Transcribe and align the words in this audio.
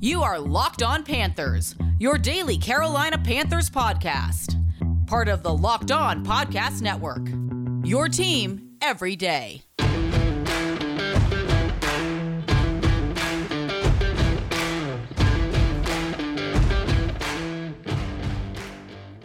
You 0.00 0.22
are 0.22 0.38
Locked 0.38 0.84
On 0.84 1.02
Panthers, 1.02 1.74
your 1.98 2.18
daily 2.18 2.56
Carolina 2.56 3.18
Panthers 3.18 3.68
podcast. 3.68 4.54
Part 5.08 5.26
of 5.26 5.42
the 5.42 5.52
Locked 5.52 5.90
On 5.90 6.24
Podcast 6.24 6.82
Network. 6.82 7.26
Your 7.84 8.08
team 8.08 8.76
every 8.80 9.16
day. 9.16 9.62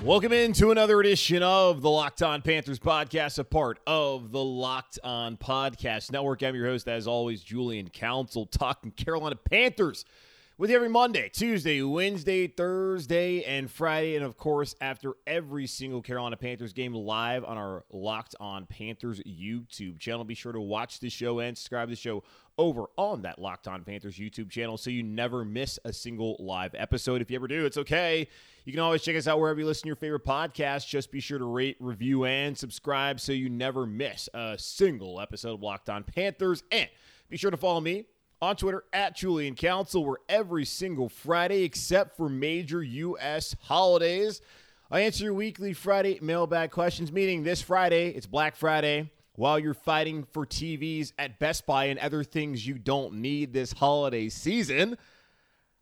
Welcome 0.03 0.33
into 0.33 0.71
another 0.71 0.99
edition 0.99 1.43
of 1.43 1.83
the 1.83 1.89
Locked 1.91 2.23
On 2.23 2.41
Panthers 2.41 2.79
podcast, 2.79 3.37
a 3.37 3.43
part 3.43 3.77
of 3.85 4.31
the 4.31 4.43
Locked 4.43 4.97
On 5.03 5.37
Podcast 5.37 6.11
Network. 6.11 6.41
I'm 6.41 6.55
your 6.55 6.65
host, 6.65 6.87
as 6.87 7.05
always, 7.05 7.43
Julian 7.43 7.89
Council, 7.89 8.47
talking 8.47 8.89
Carolina 8.89 9.35
Panthers 9.35 10.03
with 10.63 10.71
every 10.71 10.87
Monday, 10.87 11.27
Tuesday, 11.27 11.81
Wednesday, 11.81 12.47
Thursday, 12.47 13.43
and 13.43 13.69
Friday. 13.69 14.15
And 14.15 14.23
of 14.23 14.37
course, 14.37 14.77
after 14.79 15.11
every 15.27 15.67
single 15.67 16.01
Carolina 16.01 16.37
Panthers 16.37 16.71
game 16.71 16.93
live 16.93 17.43
on 17.43 17.57
our 17.57 17.83
Locked 17.91 18.33
On 18.39 18.65
Panthers 18.65 19.19
YouTube 19.27 19.99
channel. 19.99 20.23
Be 20.23 20.35
sure 20.35 20.53
to 20.53 20.61
watch 20.61 21.01
the 21.01 21.09
show 21.09 21.39
and 21.39 21.57
subscribe 21.57 21.89
to 21.89 21.91
the 21.91 21.97
show 21.97 22.23
over 22.57 22.85
on 22.97 23.23
that 23.23 23.39
Locked 23.39 23.67
On 23.67 23.83
Panthers 23.83 24.15
YouTube 24.15 24.49
channel 24.49 24.77
so 24.77 24.89
you 24.89 25.03
never 25.03 25.43
miss 25.43 25.79
a 25.83 25.91
single 25.91 26.37
live 26.39 26.73
episode. 26.75 27.21
If 27.21 27.29
you 27.29 27.35
ever 27.35 27.49
do, 27.49 27.65
it's 27.65 27.75
okay. 27.75 28.29
You 28.63 28.71
can 28.71 28.79
always 28.79 29.01
check 29.01 29.17
us 29.17 29.27
out 29.27 29.41
wherever 29.41 29.59
you 29.59 29.65
listen 29.65 29.81
to 29.81 29.87
your 29.87 29.97
favorite 29.97 30.23
podcast. 30.23 30.87
Just 30.87 31.11
be 31.11 31.19
sure 31.19 31.39
to 31.39 31.45
rate, 31.45 31.75
review, 31.81 32.23
and 32.23 32.57
subscribe 32.57 33.19
so 33.19 33.33
you 33.33 33.49
never 33.49 33.85
miss 33.85 34.29
a 34.33 34.55
single 34.57 35.19
episode 35.19 35.55
of 35.55 35.61
Locked 35.61 35.89
On 35.89 36.05
Panthers. 36.05 36.63
And 36.71 36.87
be 37.29 37.35
sure 37.35 37.51
to 37.51 37.57
follow 37.57 37.81
me 37.81 38.05
on 38.43 38.57
Twitter 38.57 38.83
at 38.91 39.15
Julian 39.15 39.55
Council, 39.55 40.03
where 40.03 40.17
every 40.27 40.65
single 40.65 41.07
Friday, 41.07 41.63
except 41.63 42.17
for 42.17 42.27
major 42.27 42.83
U.S. 42.83 43.55
holidays, 43.61 44.41
I 44.91 44.99
answer 44.99 45.23
your 45.23 45.33
weekly 45.33 45.71
Friday 45.71 46.19
mailbag 46.21 46.69
questions. 46.69 47.09
Meaning 47.09 47.43
this 47.43 47.61
Friday, 47.61 48.09
it's 48.09 48.25
Black 48.25 48.57
Friday. 48.57 49.09
While 49.35 49.59
you're 49.59 49.73
fighting 49.73 50.25
for 50.25 50.45
TVs 50.45 51.13
at 51.17 51.39
Best 51.39 51.65
Buy 51.65 51.85
and 51.85 51.97
other 51.99 52.23
things 52.23 52.67
you 52.67 52.77
don't 52.77 53.15
need 53.15 53.53
this 53.53 53.71
holiday 53.71 54.27
season, 54.27 54.97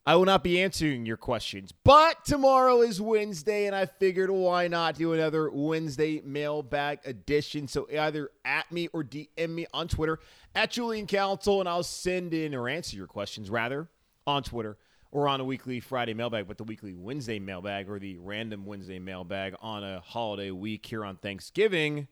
I 0.04 0.16
will 0.16 0.26
not 0.26 0.44
be 0.44 0.60
answering 0.60 1.06
your 1.06 1.18
questions. 1.18 1.72
But 1.84 2.26
tomorrow 2.26 2.82
is 2.82 3.00
Wednesday, 3.00 3.68
and 3.68 3.76
I 3.76 3.86
figured 3.86 4.32
why 4.32 4.68
not 4.68 4.96
do 4.96 5.14
another 5.14 5.52
Wednesday 5.52 6.22
mailbag 6.26 7.00
edition. 7.06 7.68
So 7.68 7.88
either 7.92 8.32
at 8.44 8.72
me 8.72 8.88
or 8.94 9.04
DM 9.04 9.50
me 9.50 9.68
on 9.74 9.88
Twitter 9.88 10.20
at 10.56 10.72
Julian 10.72 11.06
Council, 11.06 11.60
and 11.60 11.70
I'll 11.70 11.84
send 11.84 12.34
in 12.34 12.56
or 12.56 12.68
answer 12.68 12.98
your 12.98 13.06
questions 13.06 13.52
rather 13.52 13.90
on 14.26 14.42
Twitter 14.42 14.78
or 15.12 15.28
on 15.28 15.40
a 15.40 15.46
weekly 15.46 15.80
Friday 15.80 16.16
mailbag, 16.16 16.48
but 16.48 16.58
the 16.58 16.64
weekly 16.64 16.94
Wednesday 16.96 17.38
mailbag 17.38 17.88
or 17.88 18.00
the 18.00 18.18
random 18.18 18.66
Wednesday 18.66 18.98
mailbag 18.98 19.54
on 19.62 19.84
a 19.84 20.00
holiday 20.00 20.50
week 20.50 20.86
here 20.86 21.06
on 21.06 21.18
Thanksgiving 21.18 22.08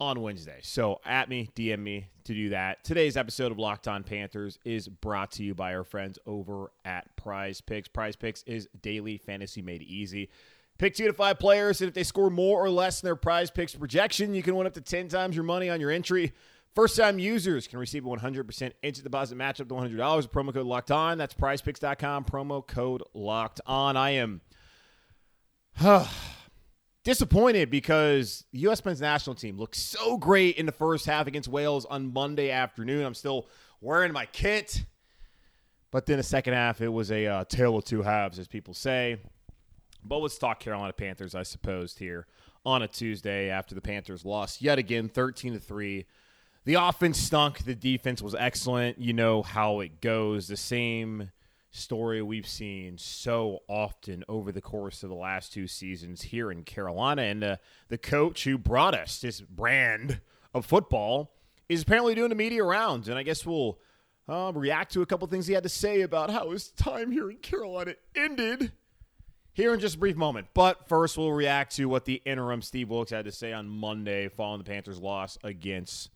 on 0.00 0.20
Wednesday. 0.20 0.58
So 0.62 1.00
at 1.04 1.28
me, 1.28 1.50
DM 1.54 1.78
me 1.78 2.08
to 2.24 2.34
do 2.34 2.48
that. 2.50 2.84
Today's 2.84 3.16
episode 3.16 3.52
of 3.52 3.58
Locked 3.58 3.88
On 3.88 4.02
Panthers 4.02 4.58
is 4.64 4.88
brought 4.88 5.32
to 5.32 5.44
you 5.44 5.54
by 5.54 5.74
our 5.74 5.84
friends 5.84 6.18
over 6.26 6.70
at 6.84 7.14
Prize 7.16 7.60
Picks. 7.60 7.88
Prize 7.88 8.16
Picks 8.16 8.42
is 8.44 8.68
daily 8.82 9.18
fantasy 9.18 9.62
made 9.62 9.82
easy. 9.82 10.30
Pick 10.78 10.94
two 10.94 11.06
to 11.06 11.12
five 11.12 11.38
players, 11.38 11.80
and 11.80 11.88
if 11.88 11.94
they 11.94 12.02
score 12.02 12.30
more 12.30 12.62
or 12.62 12.68
less 12.68 13.00
than 13.00 13.06
their 13.06 13.16
prize 13.16 13.48
picks 13.48 13.74
projection, 13.74 14.34
you 14.34 14.42
can 14.42 14.56
win 14.56 14.66
up 14.66 14.74
to 14.74 14.80
10 14.80 15.06
times 15.06 15.36
your 15.36 15.44
money 15.44 15.70
on 15.70 15.80
your 15.80 15.90
entry. 15.90 16.32
First 16.74 16.96
time 16.96 17.20
users 17.20 17.68
can 17.68 17.78
receive 17.78 18.04
a 18.04 18.08
100% 18.08 18.72
instant 18.82 19.04
deposit 19.04 19.36
match 19.36 19.60
up 19.60 19.68
to 19.68 19.74
$100 19.74 20.16
with 20.16 20.32
promo 20.32 20.52
code 20.52 20.66
locked 20.66 20.90
on. 20.90 21.16
That's 21.16 21.34
prizepicks.com, 21.34 22.24
promo 22.24 22.66
code 22.66 23.04
locked 23.14 23.60
on. 23.66 23.96
I 23.96 24.10
am 24.10 24.40
disappointed 27.04 27.70
because 27.70 28.44
the 28.52 28.60
U.S. 28.60 28.84
men's 28.84 29.00
national 29.00 29.36
team 29.36 29.58
looked 29.58 29.76
so 29.76 30.16
great 30.16 30.56
in 30.56 30.66
the 30.66 30.72
first 30.72 31.06
half 31.06 31.26
against 31.26 31.48
Wales 31.48 31.84
on 31.84 32.12
Monday 32.12 32.50
afternoon. 32.50 33.04
I'm 33.04 33.14
still 33.14 33.46
wearing 33.80 34.12
my 34.12 34.26
kit. 34.26 34.84
But 35.90 36.06
then 36.06 36.16
the 36.16 36.24
second 36.24 36.54
half, 36.54 36.80
it 36.80 36.88
was 36.88 37.12
a 37.12 37.26
uh, 37.26 37.44
tale 37.44 37.76
of 37.76 37.84
two 37.84 38.02
halves, 38.02 38.38
as 38.40 38.48
people 38.48 38.74
say. 38.74 39.18
But 40.02 40.18
let's 40.18 40.38
talk 40.38 40.58
Carolina 40.58 40.92
Panthers, 40.92 41.34
I 41.34 41.44
suppose, 41.44 41.96
here 41.96 42.26
on 42.66 42.82
a 42.82 42.88
Tuesday 42.88 43.48
after 43.48 43.74
the 43.74 43.80
Panthers 43.80 44.24
lost 44.24 44.60
yet 44.60 44.78
again, 44.78 45.08
13 45.08 45.52
to 45.52 45.58
3. 45.60 46.04
The 46.64 46.74
offense 46.74 47.18
stunk. 47.18 47.64
The 47.64 47.74
defense 47.74 48.22
was 48.22 48.34
excellent. 48.34 48.98
You 48.98 49.12
know 49.12 49.42
how 49.42 49.80
it 49.80 50.00
goes. 50.00 50.48
The 50.48 50.56
same 50.56 51.30
story 51.74 52.22
we've 52.22 52.46
seen 52.46 52.96
so 52.96 53.60
often 53.68 54.24
over 54.28 54.52
the 54.52 54.60
course 54.60 55.02
of 55.02 55.08
the 55.08 55.16
last 55.16 55.52
two 55.52 55.66
seasons 55.66 56.22
here 56.22 56.50
in 56.50 56.62
Carolina. 56.62 57.22
And 57.22 57.44
uh, 57.44 57.56
the 57.88 57.98
coach 57.98 58.44
who 58.44 58.56
brought 58.56 58.94
us 58.94 59.20
this 59.20 59.40
brand 59.40 60.20
of 60.54 60.64
football 60.64 61.34
is 61.68 61.82
apparently 61.82 62.14
doing 62.14 62.28
the 62.28 62.36
media 62.36 62.62
rounds. 62.62 63.08
And 63.08 63.18
I 63.18 63.24
guess 63.24 63.44
we'll 63.44 63.78
uh, 64.28 64.52
react 64.54 64.92
to 64.92 65.02
a 65.02 65.06
couple 65.06 65.26
things 65.26 65.46
he 65.46 65.54
had 65.54 65.64
to 65.64 65.68
say 65.68 66.02
about 66.02 66.30
how 66.30 66.50
his 66.50 66.68
time 66.70 67.10
here 67.10 67.30
in 67.30 67.38
Carolina 67.38 67.94
ended 68.14 68.72
here 69.52 69.74
in 69.74 69.80
just 69.80 69.96
a 69.96 69.98
brief 69.98 70.16
moment. 70.16 70.46
But 70.54 70.88
first, 70.88 71.18
we'll 71.18 71.32
react 71.32 71.76
to 71.76 71.86
what 71.86 72.04
the 72.04 72.22
interim 72.24 72.62
Steve 72.62 72.90
Wilks 72.90 73.10
had 73.10 73.24
to 73.24 73.32
say 73.32 73.52
on 73.52 73.68
Monday 73.68 74.28
following 74.28 74.58
the 74.58 74.64
Panthers' 74.64 75.00
loss 75.00 75.38
against 75.42 76.10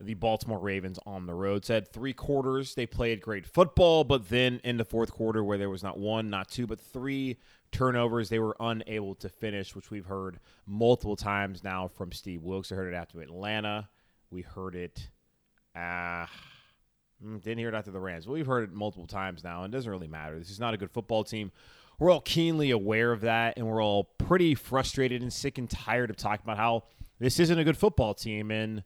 the 0.00 0.14
Baltimore 0.14 0.58
Ravens 0.58 0.98
on 1.06 1.26
the 1.26 1.34
road. 1.34 1.64
Said 1.64 1.88
three 1.88 2.12
quarters 2.12 2.74
they 2.74 2.86
played 2.86 3.20
great 3.20 3.46
football, 3.46 4.04
but 4.04 4.28
then 4.28 4.60
in 4.64 4.76
the 4.76 4.84
fourth 4.84 5.12
quarter, 5.12 5.42
where 5.42 5.58
there 5.58 5.70
was 5.70 5.82
not 5.82 5.98
one, 5.98 6.30
not 6.30 6.48
two, 6.48 6.66
but 6.66 6.80
three 6.80 7.38
turnovers, 7.72 8.28
they 8.28 8.38
were 8.38 8.56
unable 8.60 9.14
to 9.16 9.28
finish, 9.28 9.74
which 9.74 9.90
we've 9.90 10.06
heard 10.06 10.38
multiple 10.66 11.16
times 11.16 11.62
now 11.64 11.88
from 11.88 12.12
Steve 12.12 12.42
Wilks. 12.42 12.72
I 12.72 12.76
heard 12.76 12.92
it 12.92 12.96
after 12.96 13.20
Atlanta. 13.20 13.88
We 14.30 14.42
heard 14.42 14.74
it. 14.74 15.10
Uh, 15.74 16.26
didn't 17.20 17.58
hear 17.58 17.68
it 17.68 17.74
after 17.74 17.90
the 17.90 18.00
Rams. 18.00 18.28
We've 18.28 18.46
heard 18.46 18.64
it 18.64 18.72
multiple 18.72 19.06
times 19.06 19.42
now, 19.42 19.64
and 19.64 19.72
it 19.72 19.76
doesn't 19.76 19.90
really 19.90 20.08
matter. 20.08 20.38
This 20.38 20.50
is 20.50 20.60
not 20.60 20.74
a 20.74 20.76
good 20.76 20.90
football 20.90 21.24
team. 21.24 21.50
We're 21.98 22.12
all 22.12 22.20
keenly 22.20 22.70
aware 22.70 23.10
of 23.10 23.22
that, 23.22 23.56
and 23.56 23.66
we're 23.66 23.82
all 23.82 24.04
pretty 24.18 24.54
frustrated 24.54 25.20
and 25.20 25.32
sick 25.32 25.58
and 25.58 25.68
tired 25.68 26.10
of 26.10 26.16
talking 26.16 26.44
about 26.44 26.56
how 26.56 26.84
this 27.18 27.40
isn't 27.40 27.58
a 27.58 27.64
good 27.64 27.76
football 27.76 28.14
team. 28.14 28.52
And 28.52 28.84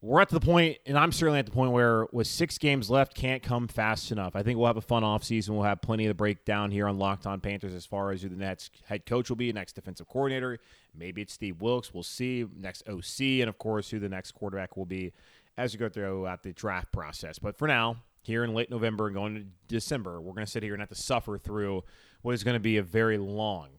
we're 0.00 0.20
at 0.20 0.28
the 0.28 0.38
point, 0.38 0.78
and 0.86 0.96
I'm 0.96 1.10
certainly 1.10 1.40
at 1.40 1.46
the 1.46 1.52
point 1.52 1.72
where 1.72 2.06
with 2.12 2.28
six 2.28 2.56
games 2.56 2.88
left, 2.88 3.14
can't 3.14 3.42
come 3.42 3.66
fast 3.66 4.12
enough. 4.12 4.36
I 4.36 4.44
think 4.44 4.56
we'll 4.56 4.68
have 4.68 4.76
a 4.76 4.80
fun 4.80 5.02
offseason. 5.02 5.50
We'll 5.50 5.64
have 5.64 5.82
plenty 5.82 6.04
of 6.06 6.10
the 6.10 6.14
breakdown 6.14 6.70
here 6.70 6.86
on 6.86 6.98
Locked 6.98 7.26
On 7.26 7.40
Panthers 7.40 7.74
as 7.74 7.84
far 7.84 8.12
as 8.12 8.22
who 8.22 8.28
the 8.28 8.36
next 8.36 8.76
head 8.86 9.06
coach 9.06 9.28
will 9.28 9.36
be, 9.36 9.52
next 9.52 9.72
defensive 9.72 10.06
coordinator. 10.06 10.58
Maybe 10.96 11.22
it's 11.22 11.32
Steve 11.32 11.60
Wilks. 11.60 11.92
We'll 11.92 12.04
see. 12.04 12.46
Next 12.56 12.88
OC, 12.88 13.40
and 13.40 13.48
of 13.48 13.58
course, 13.58 13.90
who 13.90 13.98
the 13.98 14.08
next 14.08 14.32
quarterback 14.32 14.76
will 14.76 14.86
be 14.86 15.12
as 15.56 15.74
we 15.74 15.78
go 15.80 15.88
throughout 15.88 16.44
the 16.44 16.52
draft 16.52 16.92
process. 16.92 17.40
But 17.40 17.58
for 17.58 17.66
now, 17.66 17.96
here 18.22 18.44
in 18.44 18.54
late 18.54 18.70
November 18.70 19.06
and 19.06 19.16
going 19.16 19.34
to 19.34 19.44
December, 19.66 20.20
we're 20.20 20.34
going 20.34 20.46
to 20.46 20.50
sit 20.50 20.62
here 20.62 20.74
and 20.74 20.80
have 20.80 20.90
to 20.90 20.94
suffer 20.94 21.38
through 21.38 21.82
what 22.22 22.34
is 22.34 22.44
going 22.44 22.54
to 22.54 22.60
be 22.60 22.76
a 22.76 22.82
very 22.82 23.18
long 23.18 23.70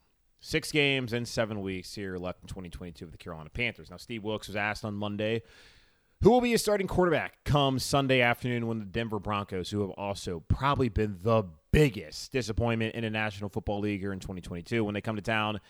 six 0.42 0.72
games 0.72 1.14
and 1.14 1.28
seven 1.28 1.62
weeks 1.62 1.96
here 1.96 2.18
left 2.18 2.42
in 2.42 2.48
2022 2.48 3.06
with 3.06 3.12
the 3.14 3.18
Carolina 3.18 3.50
Panthers. 3.50 3.90
Now, 3.90 3.98
Steve 3.98 4.24
Wilks 4.24 4.48
was 4.48 4.56
asked 4.56 4.84
on 4.84 4.96
Monday 4.96 5.44
who 6.22 6.32
will 6.32 6.42
be 6.42 6.54
a 6.54 6.58
starting 6.58 6.88
quarterback 6.88 7.44
come 7.46 7.80
Sunday 7.80 8.22
afternoon 8.22 8.68
when 8.68 8.80
the 8.80 8.86
Denver 8.86 9.20
Broncos, 9.20 9.70
who 9.70 9.82
have 9.82 9.92
also 9.92 10.44
probably 10.48 10.90
been 10.90 11.20
the 11.22 11.44
biggest 11.72 12.32
disappointment 12.32 12.96
in 12.96 13.04
the 13.04 13.10
National 13.10 13.50
Football 13.50 13.80
League 13.80 14.02
here 14.02 14.12
in 14.12 14.20
2022, 14.20 14.84
when 14.84 14.94
they 14.94 15.02
come 15.02 15.16
to 15.16 15.22
town. 15.22 15.62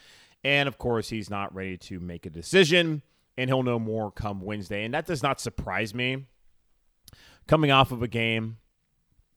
And 0.43 0.67
of 0.67 0.77
course, 0.77 1.09
he's 1.09 1.29
not 1.29 1.53
ready 1.53 1.77
to 1.77 1.99
make 1.99 2.25
a 2.25 2.29
decision, 2.29 3.03
and 3.37 3.49
he'll 3.49 3.63
know 3.63 3.77
more 3.77 4.11
come 4.11 4.41
Wednesday. 4.41 4.85
And 4.85 4.93
that 4.93 5.05
does 5.05 5.21
not 5.21 5.39
surprise 5.39 5.93
me. 5.93 6.25
Coming 7.47 7.71
off 7.71 7.91
of 7.91 8.01
a 8.01 8.07
game, 8.07 8.57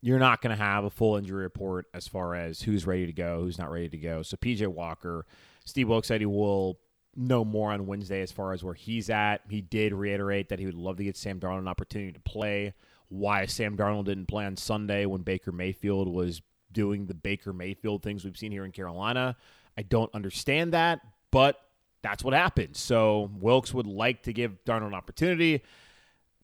you're 0.00 0.18
not 0.18 0.40
going 0.40 0.56
to 0.56 0.62
have 0.62 0.84
a 0.84 0.90
full 0.90 1.16
injury 1.16 1.42
report 1.42 1.86
as 1.92 2.08
far 2.08 2.34
as 2.34 2.62
who's 2.62 2.86
ready 2.86 3.06
to 3.06 3.12
go, 3.12 3.40
who's 3.40 3.58
not 3.58 3.70
ready 3.70 3.88
to 3.88 3.98
go. 3.98 4.22
So 4.22 4.36
PJ 4.36 4.66
Walker, 4.66 5.26
Steve 5.64 5.88
Wilks 5.88 6.08
said 6.08 6.20
he 6.20 6.26
will 6.26 6.78
know 7.14 7.44
more 7.44 7.72
on 7.72 7.86
Wednesday 7.86 8.22
as 8.22 8.32
far 8.32 8.52
as 8.52 8.64
where 8.64 8.74
he's 8.74 9.10
at. 9.10 9.42
He 9.48 9.60
did 9.60 9.92
reiterate 9.92 10.48
that 10.48 10.58
he 10.58 10.66
would 10.66 10.74
love 10.74 10.96
to 10.96 11.04
get 11.04 11.16
Sam 11.16 11.38
Darnold 11.38 11.58
an 11.58 11.68
opportunity 11.68 12.12
to 12.12 12.20
play. 12.20 12.74
Why 13.08 13.46
Sam 13.46 13.76
Darnold 13.76 14.06
didn't 14.06 14.26
play 14.26 14.46
on 14.46 14.56
Sunday 14.56 15.04
when 15.04 15.22
Baker 15.22 15.52
Mayfield 15.52 16.08
was 16.08 16.40
doing 16.72 17.06
the 17.06 17.14
Baker 17.14 17.52
Mayfield 17.52 18.02
things 18.02 18.24
we've 18.24 18.38
seen 18.38 18.52
here 18.52 18.64
in 18.64 18.72
Carolina. 18.72 19.36
I 19.76 19.82
don't 19.82 20.12
understand 20.14 20.72
that, 20.72 21.00
but 21.30 21.60
that's 22.02 22.24
what 22.24 22.34
happened. 22.34 22.76
So 22.76 23.30
Wilks 23.38 23.74
would 23.74 23.86
like 23.86 24.22
to 24.24 24.32
give 24.32 24.64
Darnold 24.64 24.88
an 24.88 24.94
opportunity, 24.94 25.62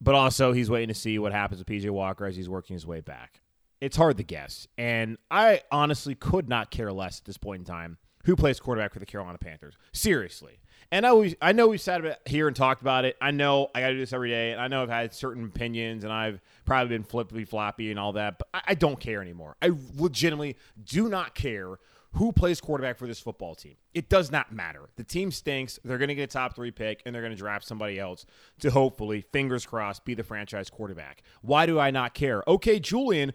but 0.01 0.15
also 0.15 0.53
he's 0.53 0.71
waiting 0.71 0.89
to 0.89 0.95
see 0.95 1.19
what 1.19 1.33
happens 1.33 1.59
with 1.59 1.69
PJ 1.69 1.89
Walker 1.91 2.27
as 2.27 2.37
he's 2.37 2.49
working 2.49 2.75
his 2.75 2.87
way 2.87 3.01
back. 3.01 3.41
It's 3.81 3.97
hard 3.97 4.17
to 4.19 4.23
guess. 4.23 4.67
And 4.77 5.19
I 5.31 5.63
honestly 5.71 6.15
could 6.15 6.49
not 6.49 6.71
care 6.71 6.93
less 6.93 7.21
at 7.21 7.25
this 7.25 7.39
point 7.39 7.61
in 7.61 7.65
time 7.65 7.97
who 8.25 8.37
plays 8.37 8.61
quarterback 8.61 8.93
for 8.93 8.99
the 8.99 9.07
Carolina 9.07 9.39
Panthers. 9.39 9.75
Seriously. 9.93 10.61
And 10.91 11.05
I 11.05 11.11
always, 11.11 11.35
I 11.43 11.53
know 11.53 11.69
we've 11.69 11.81
sat 11.81 12.21
here 12.27 12.47
and 12.47 12.57
talked 12.57 12.81
about 12.81 13.05
it. 13.05 13.17
I 13.21 13.31
know 13.31 13.69
I 13.75 13.81
got 13.81 13.89
to 13.89 13.95
do 13.95 14.01
this 14.01 14.15
every 14.15 14.31
day, 14.31 14.53
and 14.53 14.61
I 14.61 14.69
know 14.69 14.83
I've 14.83 14.89
had 14.89 15.13
certain 15.13 15.45
opinions, 15.45 16.03
and 16.03 16.13
I've 16.13 16.41
probably 16.65 16.97
been 16.97 17.05
flippy 17.05 17.45
floppy 17.45 17.91
and 17.91 18.01
all 18.01 18.13
that. 18.15 18.39
But 18.39 18.49
I, 18.55 18.61
I 18.69 18.75
don't 18.75 18.99
care 18.99 19.21
anymore. 19.21 19.57
I 19.61 19.73
legitimately 19.97 20.57
do 20.83 21.09
not 21.09 21.35
care 21.35 21.79
who 22.13 22.33
plays 22.33 22.59
quarterback 22.59 22.97
for 22.97 23.07
this 23.07 23.21
football 23.21 23.55
team. 23.55 23.77
It 23.93 24.09
does 24.09 24.31
not 24.31 24.51
matter. 24.51 24.89
The 24.97 25.05
team 25.05 25.31
stinks. 25.31 25.79
They're 25.85 25.99
going 25.99 26.09
to 26.09 26.15
get 26.15 26.23
a 26.23 26.27
top 26.33 26.55
three 26.55 26.71
pick, 26.71 27.03
and 27.05 27.15
they're 27.15 27.23
going 27.23 27.35
to 27.35 27.39
draft 27.39 27.67
somebody 27.67 27.99
else 27.99 28.25
to 28.61 28.71
hopefully, 28.71 29.21
fingers 29.21 29.67
crossed, 29.67 30.07
be 30.07 30.15
the 30.15 30.25
franchise 30.25 30.71
quarterback. 30.71 31.23
Why 31.43 31.67
do 31.67 31.79
I 31.79 31.91
not 31.91 32.15
care? 32.15 32.43
Okay, 32.49 32.81
Julian, 32.81 33.35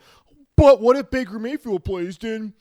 but 0.56 0.82
what 0.82 0.98
if 0.98 1.12
Baker 1.12 1.38
Mayfield 1.38 1.84
plays? 1.84 2.18
Then 2.18 2.54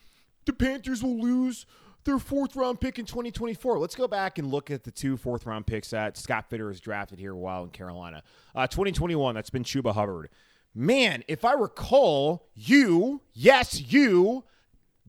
the 0.45 0.53
Panthers 0.53 1.03
will 1.03 1.19
lose 1.19 1.65
their 2.05 2.19
fourth 2.19 2.57
round 2.57 2.81
pick 2.81 2.99
in 2.99 3.05
2024. 3.05 3.79
Let's 3.79 3.95
go 3.95 4.09
back 4.09 4.39
and 4.39 4.51
look 4.51 4.71
at 4.71 4.85
the 4.85 4.91
two 4.91 5.17
fourth 5.17 5.47
round 5.47 5.67
picks 5.67 5.91
that 5.91 6.17
Scott 6.17 6.51
Fitterer 6.51 6.69
has 6.69 6.81
drafted 6.81 7.19
here 7.19 7.35
while 7.35 7.65
in 7.65 7.71
Carolina. 7.71 8.23
Uh, 8.55 8.67
2021, 8.67 9.35
that's 9.35 9.51
been 9.51 9.65
Chuba 9.65 9.95
Hubbard. 9.95 10.29
Man, 10.75 11.23
if 11.29 11.45
I 11.45 11.53
recall, 11.53 12.49
you, 12.55 13.21
yes, 13.35 13.93
you, 13.93 14.45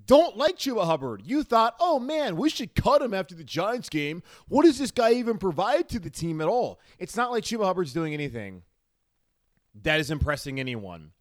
don't 0.06 0.36
like 0.36 0.58
Chuba 0.58 0.86
Hubbard. 0.86 1.22
You 1.26 1.44
thought, 1.44 1.76
oh 1.80 2.00
man, 2.00 2.36
we 2.36 2.50
should 2.50 2.76
cut 2.76 3.02
him 3.02 3.14
after 3.14 3.36
the 3.36 3.44
Giants 3.44 3.90
game. 3.90 4.22
What 4.48 4.66
does 4.66 4.78
this 4.78 4.92
guy 4.92 5.14
even 5.14 5.38
provide 5.38 5.88
to 5.90 6.00
the 6.00 6.10
team 6.10 6.42
at 6.42 6.48
all? 6.48 6.80
It's 7.00 7.16
not 7.16 7.32
like 7.32 7.44
Chuba 7.44 7.64
Hubbard's 7.64 7.94
doing 7.94 8.14
anything 8.14 8.64
that 9.82 10.00
is 10.00 10.12
impressing 10.12 10.60
anyone 10.60 11.12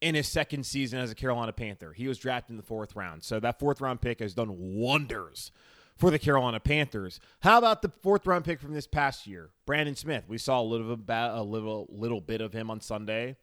in 0.00 0.14
his 0.14 0.28
second 0.28 0.64
season 0.64 0.98
as 0.98 1.10
a 1.10 1.14
Carolina 1.14 1.52
Panther. 1.52 1.92
He 1.92 2.08
was 2.08 2.18
drafted 2.18 2.52
in 2.52 2.56
the 2.56 2.62
fourth 2.62 2.96
round. 2.96 3.22
So 3.22 3.40
that 3.40 3.58
fourth 3.58 3.80
round 3.80 4.00
pick 4.00 4.20
has 4.20 4.34
done 4.34 4.56
wonders 4.56 5.52
for 5.96 6.10
the 6.10 6.18
Carolina 6.18 6.60
Panthers. 6.60 7.20
How 7.40 7.58
about 7.58 7.82
the 7.82 7.92
fourth 8.02 8.26
round 8.26 8.44
pick 8.44 8.60
from 8.60 8.72
this 8.72 8.86
past 8.86 9.26
year? 9.26 9.50
Brandon 9.66 9.94
Smith. 9.94 10.24
We 10.28 10.38
saw 10.38 10.60
a 10.60 10.62
little 10.62 10.96
bit, 10.96 11.14
a 11.14 11.42
little 11.42 11.86
little 11.90 12.20
bit 12.20 12.40
of 12.40 12.52
him 12.52 12.70
on 12.70 12.80
Sunday. 12.80 13.36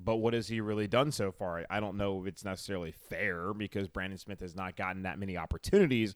But 0.00 0.16
what 0.16 0.34
has 0.34 0.46
he 0.46 0.60
really 0.60 0.86
done 0.86 1.10
so 1.10 1.32
far? 1.32 1.64
I 1.68 1.80
don't 1.80 1.96
know 1.96 2.20
if 2.20 2.28
it's 2.28 2.44
necessarily 2.44 2.92
fair 2.92 3.52
because 3.52 3.88
Brandon 3.88 4.18
Smith 4.18 4.40
has 4.40 4.54
not 4.54 4.76
gotten 4.76 5.02
that 5.02 5.18
many 5.18 5.36
opportunities. 5.36 6.14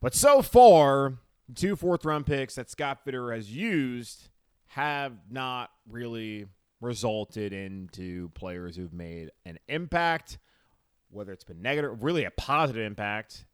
But 0.00 0.14
so 0.14 0.40
far, 0.40 1.14
two 1.54 1.74
fourth 1.74 2.04
round 2.04 2.26
picks 2.26 2.54
that 2.54 2.70
Scott 2.70 3.04
Fitterer 3.04 3.34
has 3.34 3.50
used 3.50 4.28
have 4.66 5.14
not 5.30 5.70
really 5.88 6.46
resulted 6.82 7.52
into 7.52 8.28
players 8.30 8.76
who've 8.76 8.92
made 8.92 9.30
an 9.46 9.58
impact, 9.68 10.38
whether 11.10 11.32
it's 11.32 11.44
been 11.44 11.62
negative, 11.62 12.02
really 12.02 12.24
a 12.24 12.30
positive 12.30 12.84
impact 12.84 13.44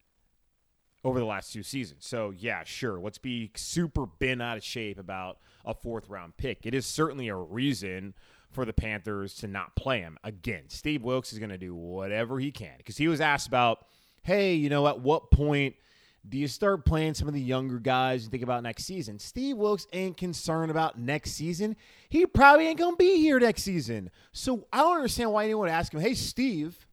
over 1.04 1.20
the 1.20 1.24
last 1.24 1.52
two 1.52 1.62
seasons. 1.62 2.06
So, 2.06 2.32
yeah, 2.36 2.64
sure. 2.64 2.98
Let's 2.98 3.18
be 3.18 3.52
super 3.54 4.06
bent 4.06 4.42
out 4.42 4.56
of 4.56 4.64
shape 4.64 4.98
about 4.98 5.38
a 5.64 5.74
fourth 5.74 6.08
round 6.08 6.36
pick. 6.36 6.66
It 6.66 6.74
is 6.74 6.86
certainly 6.86 7.28
a 7.28 7.36
reason 7.36 8.14
for 8.50 8.64
the 8.64 8.72
Panthers 8.72 9.34
to 9.34 9.46
not 9.46 9.76
play 9.76 10.00
him. 10.00 10.18
Again, 10.24 10.64
Steve 10.68 11.02
Wilks 11.02 11.32
is 11.32 11.38
going 11.38 11.50
to 11.50 11.58
do 11.58 11.74
whatever 11.74 12.40
he 12.40 12.50
can 12.50 12.78
because 12.78 12.96
he 12.96 13.06
was 13.06 13.20
asked 13.20 13.46
about, 13.46 13.84
hey, 14.22 14.54
you 14.54 14.68
know, 14.68 14.88
at 14.88 15.00
what 15.00 15.30
point– 15.30 15.76
do 16.26 16.36
you 16.36 16.48
start 16.48 16.84
playing 16.84 17.14
some 17.14 17.28
of 17.28 17.34
the 17.34 17.40
younger 17.40 17.78
guys 17.78 18.22
and 18.22 18.30
think 18.30 18.42
about 18.42 18.62
next 18.62 18.84
season? 18.84 19.18
Steve 19.18 19.56
Wilks 19.56 19.86
ain't 19.92 20.16
concerned 20.16 20.70
about 20.70 20.98
next 20.98 21.32
season. 21.32 21.76
He 22.08 22.26
probably 22.26 22.66
ain't 22.66 22.78
going 22.78 22.94
to 22.94 22.96
be 22.96 23.16
here 23.16 23.38
next 23.38 23.62
season. 23.62 24.10
So 24.32 24.66
I 24.72 24.78
don't 24.78 24.96
understand 24.96 25.32
why 25.32 25.44
anyone 25.44 25.62
would 25.62 25.70
ask 25.70 25.92
him, 25.92 26.00
hey, 26.00 26.14
Steve, 26.14 26.86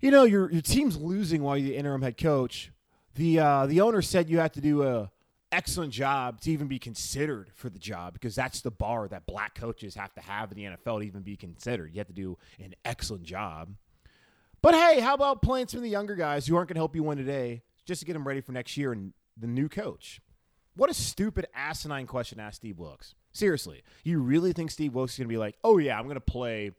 you 0.00 0.10
know, 0.10 0.24
your, 0.24 0.50
your 0.50 0.62
team's 0.62 0.96
losing 0.96 1.42
while 1.42 1.56
you're 1.56 1.70
the 1.70 1.76
interim 1.76 2.02
head 2.02 2.16
coach. 2.16 2.70
The, 3.16 3.40
uh, 3.40 3.66
the 3.66 3.80
owner 3.80 4.02
said 4.02 4.30
you 4.30 4.38
have 4.38 4.52
to 4.52 4.60
do 4.60 4.82
a 4.84 5.10
excellent 5.52 5.92
job 5.92 6.40
to 6.40 6.50
even 6.50 6.68
be 6.68 6.78
considered 6.78 7.50
for 7.54 7.68
the 7.68 7.78
job 7.78 8.12
because 8.12 8.34
that's 8.36 8.60
the 8.60 8.70
bar 8.70 9.08
that 9.08 9.26
black 9.26 9.54
coaches 9.54 9.96
have 9.96 10.14
to 10.14 10.20
have 10.20 10.52
in 10.52 10.56
the 10.56 10.64
NFL 10.64 11.00
to 11.00 11.02
even 11.02 11.22
be 11.22 11.36
considered. 11.36 11.92
You 11.92 11.98
have 11.98 12.06
to 12.06 12.12
do 12.12 12.38
an 12.62 12.74
excellent 12.84 13.24
job. 13.24 13.74
But 14.62 14.74
hey, 14.74 15.00
how 15.00 15.14
about 15.14 15.42
playing 15.42 15.68
some 15.68 15.78
of 15.78 15.84
the 15.84 15.90
younger 15.90 16.14
guys 16.14 16.46
who 16.46 16.54
aren't 16.54 16.68
going 16.68 16.76
to 16.76 16.80
help 16.80 16.94
you 16.94 17.02
win 17.02 17.18
today 17.18 17.62
just 17.84 18.00
to 18.00 18.06
get 18.06 18.16
him 18.16 18.26
ready 18.26 18.40
for 18.40 18.52
next 18.52 18.76
year 18.76 18.92
and 18.92 19.12
the 19.36 19.46
new 19.46 19.68
coach. 19.68 20.20
What 20.76 20.90
a 20.90 20.94
stupid, 20.94 21.46
asinine 21.54 22.06
question 22.06 22.38
to 22.38 22.44
ask 22.44 22.56
Steve 22.56 22.78
Wilks. 22.78 23.14
Seriously, 23.32 23.82
you 24.04 24.20
really 24.20 24.52
think 24.52 24.70
Steve 24.70 24.94
Wilks 24.94 25.12
is 25.12 25.18
going 25.18 25.28
to 25.28 25.32
be 25.32 25.38
like, 25.38 25.56
oh, 25.64 25.78
yeah, 25.78 25.98
I'm 25.98 26.04
going 26.04 26.14
to 26.14 26.20
play 26.20 26.72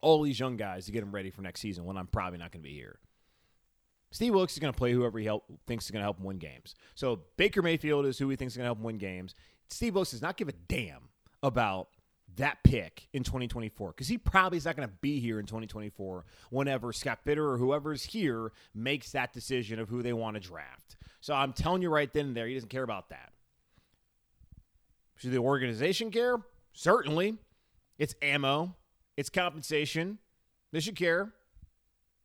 all 0.00 0.22
these 0.22 0.38
young 0.38 0.56
guys 0.56 0.86
to 0.86 0.92
get 0.92 1.00
them 1.00 1.12
ready 1.12 1.30
for 1.30 1.42
next 1.42 1.60
season 1.60 1.84
when 1.84 1.96
I'm 1.96 2.06
probably 2.06 2.38
not 2.38 2.52
going 2.52 2.62
to 2.62 2.68
be 2.68 2.74
here? 2.74 2.98
Steve 4.12 4.34
Wilks 4.34 4.54
is 4.54 4.58
going 4.58 4.72
to 4.72 4.76
play 4.76 4.92
whoever 4.92 5.18
he 5.18 5.24
help, 5.24 5.44
thinks 5.66 5.84
is 5.84 5.90
going 5.90 6.00
to 6.00 6.04
help 6.04 6.18
him 6.18 6.24
win 6.24 6.38
games. 6.38 6.74
So 6.94 7.20
Baker 7.36 7.62
Mayfield 7.62 8.06
is 8.06 8.18
who 8.18 8.28
he 8.28 8.36
thinks 8.36 8.54
is 8.54 8.56
going 8.56 8.64
to 8.64 8.68
help 8.68 8.78
him 8.78 8.84
win 8.84 8.98
games. 8.98 9.34
Steve 9.68 9.94
Wilks 9.94 10.10
does 10.10 10.22
not 10.22 10.36
give 10.36 10.48
a 10.48 10.52
damn 10.52 11.10
about 11.42 11.88
that 12.36 12.62
pick 12.64 13.08
in 13.12 13.22
2024 13.22 13.90
because 13.90 14.08
he 14.08 14.18
probably 14.18 14.58
is 14.58 14.64
not 14.64 14.76
going 14.76 14.88
to 14.88 14.94
be 15.00 15.20
here 15.20 15.38
in 15.38 15.46
2024 15.46 16.24
whenever 16.50 16.92
Scott 16.92 17.20
Fitterer 17.24 17.54
or 17.54 17.58
whoever's 17.58 18.04
here 18.04 18.52
makes 18.74 19.12
that 19.12 19.32
decision 19.32 19.78
of 19.78 19.88
who 19.88 20.02
they 20.02 20.12
want 20.12 20.34
to 20.34 20.40
draft. 20.40 20.96
So 21.20 21.34
I'm 21.34 21.52
telling 21.52 21.82
you 21.82 21.90
right 21.90 22.12
then 22.12 22.26
and 22.26 22.36
there, 22.36 22.46
he 22.46 22.54
doesn't 22.54 22.70
care 22.70 22.82
about 22.82 23.10
that. 23.10 23.32
Should 25.16 25.32
the 25.32 25.38
organization 25.38 26.10
care? 26.10 26.38
Certainly. 26.72 27.36
It's 27.98 28.14
ammo, 28.22 28.76
it's 29.18 29.28
compensation. 29.28 30.18
They 30.72 30.80
should 30.80 30.96
care. 30.96 31.34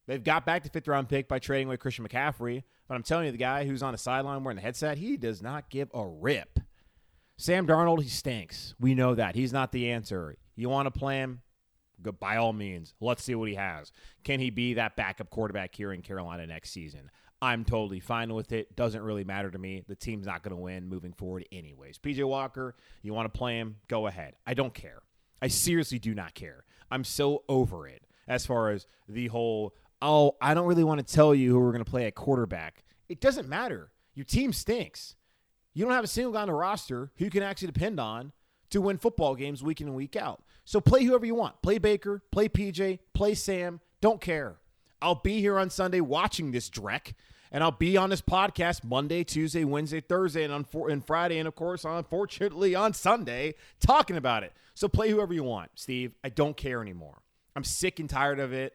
They've 0.08 0.24
got 0.24 0.46
back 0.46 0.64
to 0.64 0.70
fifth 0.70 0.88
round 0.88 1.10
pick 1.10 1.28
by 1.28 1.40
trading 1.40 1.68
away 1.68 1.78
Christian 1.78 2.08
McCaffrey. 2.08 2.64
But 2.88 2.96
I'm 2.96 3.04
telling 3.04 3.26
you, 3.26 3.32
the 3.32 3.38
guy 3.38 3.66
who's 3.66 3.84
on 3.84 3.92
the 3.92 3.98
sideline 3.98 4.44
wearing 4.44 4.56
the 4.56 4.62
headset, 4.62 4.98
he 4.98 5.18
does 5.18 5.42
not 5.42 5.70
give 5.70 5.90
a 5.94 6.06
rip. 6.06 6.60
Sam 7.38 7.68
Darnold, 7.68 8.02
he 8.02 8.10
stinks. 8.10 8.76
We 8.80 8.96
know 8.96 9.16
that. 9.16 9.36
He's 9.36 9.54
not 9.54 9.72
the 9.72 9.92
answer. 9.92 10.38
You 10.56 10.70
want 10.70 10.86
to 10.92 10.98
play 10.98 11.18
him? 11.18 11.42
By 12.20 12.38
all 12.38 12.54
means, 12.54 12.94
let's 13.00 13.24
see 13.24 13.36
what 13.36 13.50
he 13.50 13.56
has. 13.56 13.92
Can 14.24 14.40
he 14.40 14.50
be 14.50 14.76
that 14.76 14.96
backup 14.96 15.30
quarterback 15.30 15.74
here 15.74 15.92
in 15.94 16.02
Carolina 16.02 16.46
next 16.46 16.72
season? 16.72 17.10
I'm 17.42 17.64
totally 17.64 18.00
fine 18.00 18.34
with 18.34 18.52
it. 18.52 18.76
Doesn't 18.76 19.02
really 19.02 19.24
matter 19.24 19.52
to 19.52 19.58
me. 19.58 19.84
The 19.88 19.96
team's 19.96 20.26
not 20.26 20.44
going 20.44 20.56
to 20.56 20.62
win 20.62 20.88
moving 20.88 21.14
forward, 21.14 21.46
anyways. 21.52 21.98
PJ 21.98 22.24
Walker, 22.28 22.76
you 23.02 23.14
want 23.14 23.32
to 23.32 23.38
play 23.38 23.60
him? 23.60 23.78
Go 23.88 24.08
ahead. 24.08 24.36
I 24.46 24.54
don't 24.54 24.74
care. 24.74 25.02
I 25.42 25.48
seriously 25.48 26.00
do 26.00 26.14
not 26.14 26.34
care. 26.34 26.66
I'm 26.90 27.04
so 27.04 27.44
over 27.50 27.88
it 27.88 28.04
as 28.28 28.46
far 28.46 28.72
as 28.72 28.88
the 29.08 29.28
whole, 29.28 29.76
oh, 30.02 30.36
I 30.42 30.54
don't 30.54 30.68
really 30.68 30.84
want 30.84 31.06
to 31.06 31.14
tell 31.14 31.36
you 31.36 31.52
who 31.52 31.60
we're 31.60 31.72
going 31.72 31.84
to 31.84 31.90
play 31.90 32.06
at 32.06 32.16
quarterback. 32.16 32.84
It 33.10 33.22
doesn't 33.22 33.48
matter. 33.48 33.92
Your 34.16 34.26
team 34.26 34.54
stinks. 34.54 35.16
You 35.76 35.84
don't 35.84 35.94
have 35.94 36.06
a 36.06 36.08
single 36.08 36.34
guy 36.34 36.42
on 36.42 36.48
the 36.48 36.54
roster 36.54 37.12
who 37.18 37.26
you 37.26 37.32
can 37.32 37.44
actually 37.44 37.68
depend 37.68 38.00
on 38.00 38.32
to 38.70 38.82
win 38.82 38.98
football 38.98 39.36
games 39.36 39.62
week 39.62 39.82
in 39.82 39.88
and 39.88 39.96
week 39.96 40.16
out. 40.16 40.42
So 40.64 40.82
play 40.82 41.04
whoever 41.04 41.26
you 41.26 41.36
want. 41.36 41.62
Play 41.62 41.78
Baker, 41.78 42.24
play 42.32 42.50
PJ, 42.50 43.00
play 43.14 43.36
Sam. 43.36 43.82
Don't 44.02 44.22
care. 44.22 44.56
I'll 45.02 45.16
be 45.16 45.42
here 45.42 45.60
on 45.60 45.70
Sunday 45.70 46.00
watching 46.00 46.52
this 46.52 46.70
Drek, 46.70 47.14
and 47.52 47.62
I'll 47.62 47.72
be 47.72 47.98
on 47.98 48.10
this 48.10 48.22
podcast 48.22 48.86
Monday, 48.86 49.24
Tuesday, 49.26 49.66
Wednesday, 49.66 50.00
Thursday, 50.00 50.46
and 50.46 50.54
on 50.54 50.66
and 50.90 51.06
Friday, 51.06 51.38
and 51.38 51.48
of 51.48 51.56
course, 51.56 51.84
unfortunately, 51.84 52.74
on 52.74 52.94
Sunday, 52.94 53.56
talking 53.80 54.16
about 54.16 54.44
it. 54.44 54.54
So 54.74 54.88
play 54.88 55.10
whoever 55.10 55.34
you 55.34 55.44
want, 55.44 55.72
Steve. 55.76 56.14
I 56.24 56.30
don't 56.30 56.56
care 56.56 56.82
anymore. 56.82 57.22
I'm 57.56 57.66
sick 57.66 58.00
and 58.00 58.10
tired 58.10 58.40
of 58.40 58.54
it. 58.54 58.74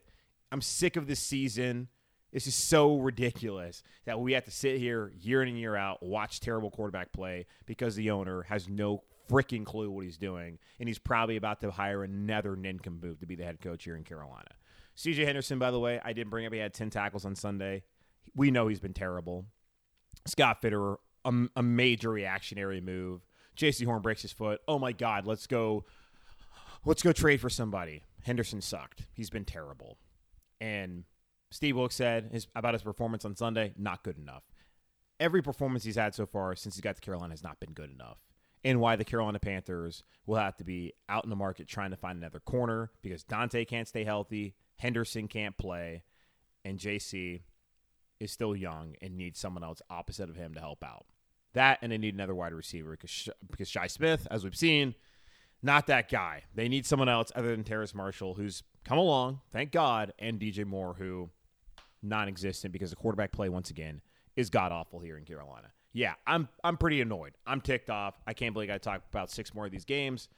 I'm 0.52 0.60
sick 0.60 0.96
of 0.96 1.06
this 1.06 1.20
season. 1.20 1.88
This 2.32 2.46
is 2.46 2.54
so 2.54 2.98
ridiculous 2.98 3.82
that 4.04 4.20
we 4.20 4.32
have 4.32 4.44
to 4.44 4.50
sit 4.50 4.78
here 4.78 5.12
year 5.20 5.42
in 5.42 5.48
and 5.48 5.58
year 5.58 5.74
out, 5.74 6.02
watch 6.02 6.40
terrible 6.40 6.70
quarterback 6.70 7.12
play 7.12 7.46
because 7.66 7.96
the 7.96 8.10
owner 8.10 8.42
has 8.42 8.68
no 8.68 9.02
freaking 9.28 9.64
clue 9.64 9.90
what 9.90 10.04
he's 10.04 10.18
doing, 10.18 10.58
and 10.78 10.88
he's 10.88 10.98
probably 10.98 11.36
about 11.36 11.60
to 11.60 11.70
hire 11.70 12.02
another 12.02 12.56
nincompoop 12.56 13.20
to 13.20 13.26
be 13.26 13.36
the 13.36 13.44
head 13.44 13.60
coach 13.60 13.84
here 13.84 13.96
in 13.96 14.04
Carolina. 14.04 14.50
CJ 14.96 15.24
Henderson, 15.24 15.58
by 15.58 15.70
the 15.70 15.78
way, 15.78 16.00
I 16.04 16.12
didn't 16.12 16.30
bring 16.30 16.46
up. 16.46 16.52
He 16.52 16.58
had 16.58 16.74
10 16.74 16.90
tackles 16.90 17.24
on 17.24 17.34
Sunday. 17.34 17.84
We 18.34 18.50
know 18.50 18.68
he's 18.68 18.80
been 18.80 18.92
terrible. 18.92 19.46
Scott 20.26 20.60
Fitterer, 20.62 20.96
a, 21.24 21.32
a 21.56 21.62
major 21.62 22.10
reactionary 22.10 22.80
move. 22.80 23.22
Jaycee 23.56 23.86
Horn 23.86 24.02
breaks 24.02 24.22
his 24.22 24.32
foot. 24.32 24.60
Oh 24.68 24.78
my 24.78 24.92
God, 24.92 25.26
let's 25.26 25.46
go. 25.46 25.84
Let's 26.84 27.02
go 27.02 27.12
trade 27.12 27.40
for 27.40 27.50
somebody. 27.50 28.04
Henderson 28.24 28.60
sucked. 28.60 29.06
He's 29.12 29.30
been 29.30 29.44
terrible. 29.44 29.98
And 30.60 31.04
Steve 31.50 31.76
Wilks 31.76 31.96
said 31.96 32.30
his, 32.32 32.46
about 32.54 32.74
his 32.74 32.82
performance 32.82 33.24
on 33.24 33.36
Sunday, 33.36 33.72
not 33.76 34.02
good 34.02 34.18
enough. 34.18 34.44
Every 35.18 35.42
performance 35.42 35.84
he's 35.84 35.96
had 35.96 36.14
so 36.14 36.26
far 36.26 36.54
since 36.56 36.76
he 36.76 36.82
got 36.82 36.96
to 36.96 37.00
Carolina 37.02 37.32
has 37.32 37.42
not 37.42 37.60
been 37.60 37.72
good 37.72 37.90
enough. 37.90 38.18
And 38.62 38.80
why 38.80 38.96
the 38.96 39.04
Carolina 39.04 39.38
Panthers 39.38 40.02
will 40.26 40.36
have 40.36 40.56
to 40.58 40.64
be 40.64 40.92
out 41.08 41.24
in 41.24 41.30
the 41.30 41.36
market 41.36 41.66
trying 41.66 41.90
to 41.90 41.96
find 41.96 42.18
another 42.18 42.40
corner 42.40 42.90
because 43.02 43.24
Donte 43.24 43.66
can't 43.66 43.88
stay 43.88 44.04
healthy, 44.04 44.54
Henderson 44.76 45.28
can't 45.28 45.56
play, 45.56 46.02
and 46.64 46.78
Jaycee 46.78 47.42
is 48.18 48.30
still 48.30 48.54
young 48.54 48.94
and 49.00 49.16
needs 49.16 49.40
someone 49.40 49.64
else 49.64 49.80
opposite 49.88 50.28
of 50.28 50.36
him 50.36 50.54
to 50.54 50.60
help 50.60 50.84
out. 50.84 51.06
That 51.54 51.78
and 51.82 51.90
they 51.90 51.98
need 51.98 52.14
another 52.14 52.34
wide 52.34 52.52
receiver 52.52 52.92
because 52.92 53.28
because 53.50 53.68
Shi 53.68 53.88
Smith, 53.88 54.28
as 54.30 54.44
we've 54.44 54.54
seen, 54.56 54.94
not 55.62 55.86
that 55.88 56.10
guy. 56.10 56.44
They 56.54 56.68
need 56.68 56.86
someone 56.86 57.08
else 57.08 57.32
other 57.34 57.50
than 57.50 57.64
Terrace 57.64 57.94
Marshall, 57.94 58.34
who's 58.34 58.62
come 58.84 58.98
along, 58.98 59.40
thank 59.50 59.72
God, 59.72 60.12
and 60.18 60.38
DJ 60.38 60.64
Moore, 60.64 60.94
who 60.94 61.30
non 62.02 62.28
existent 62.28 62.72
because 62.72 62.90
the 62.90 62.96
quarterback 62.96 63.32
play, 63.32 63.48
once 63.48 63.70
again, 63.70 64.00
is 64.36 64.50
god 64.50 64.72
awful 64.72 65.00
here 65.00 65.16
in 65.16 65.24
Carolina. 65.24 65.68
Yeah, 65.92 66.14
I'm 66.26 66.48
I'm 66.62 66.76
pretty 66.76 67.00
annoyed. 67.00 67.32
I'm 67.46 67.60
ticked 67.60 67.90
off. 67.90 68.14
I 68.26 68.32
can't 68.32 68.54
believe 68.54 68.70
I 68.70 68.78
talked 68.78 69.12
about 69.12 69.30
six 69.30 69.54
more 69.54 69.66
of 69.66 69.72
these 69.72 69.84
games. 69.84 70.28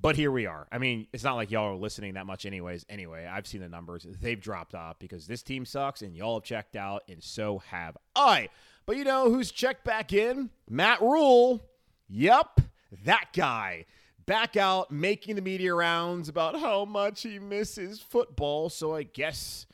But 0.00 0.16
here 0.16 0.32
we 0.32 0.46
are. 0.46 0.66
I 0.72 0.78
mean, 0.78 1.06
it's 1.12 1.22
not 1.22 1.34
like 1.34 1.50
y'all 1.52 1.72
are 1.72 1.76
listening 1.76 2.14
that 2.14 2.26
much, 2.26 2.44
anyways. 2.44 2.84
Anyway, 2.88 3.24
I've 3.24 3.46
seen 3.46 3.60
the 3.60 3.68
numbers. 3.68 4.04
They've 4.20 4.40
dropped 4.40 4.74
off 4.74 4.98
because 4.98 5.28
this 5.28 5.42
team 5.42 5.64
sucks 5.64 6.02
and 6.02 6.16
y'all 6.16 6.36
have 6.36 6.42
checked 6.42 6.74
out, 6.74 7.02
and 7.08 7.22
so 7.22 7.58
have 7.58 7.96
I. 8.16 8.48
But 8.84 8.96
you 8.96 9.04
know 9.04 9.30
who's 9.30 9.52
checked 9.52 9.84
back 9.84 10.12
in? 10.12 10.50
Matt 10.68 11.00
Rhule. 11.00 11.62
Yup, 12.08 12.60
that 13.04 13.28
guy. 13.32 13.86
Back 14.26 14.56
out 14.56 14.90
making 14.90 15.36
the 15.36 15.42
media 15.42 15.74
rounds 15.74 16.28
about 16.28 16.58
how 16.58 16.84
much 16.84 17.22
he 17.22 17.38
misses 17.38 18.00
football. 18.00 18.70
So 18.70 18.94
I 18.94 19.04
guess 19.04 19.66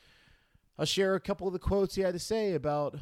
I'll 0.78 0.86
share 0.86 1.16
a 1.16 1.20
couple 1.20 1.48
of 1.48 1.52
the 1.52 1.58
quotes 1.58 1.96
he 1.96 2.02
had 2.02 2.14
to 2.14 2.20
say 2.20 2.54
about 2.54 2.94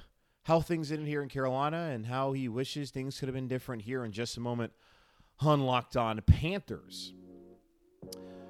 how 0.44 0.60
things 0.60 0.90
ended 0.90 1.08
here 1.08 1.22
in 1.22 1.28
Carolina 1.28 1.90
and 1.92 2.06
how 2.06 2.32
he 2.32 2.48
wishes 2.48 2.90
things 2.90 3.18
could 3.18 3.28
have 3.28 3.34
been 3.34 3.48
different 3.48 3.82
here 3.82 4.02
in 4.04 4.12
just 4.12 4.38
a 4.38 4.40
moment 4.40 4.72
on 5.40 5.60
Locked 5.60 5.96
On 5.96 6.18
Panthers. 6.22 7.12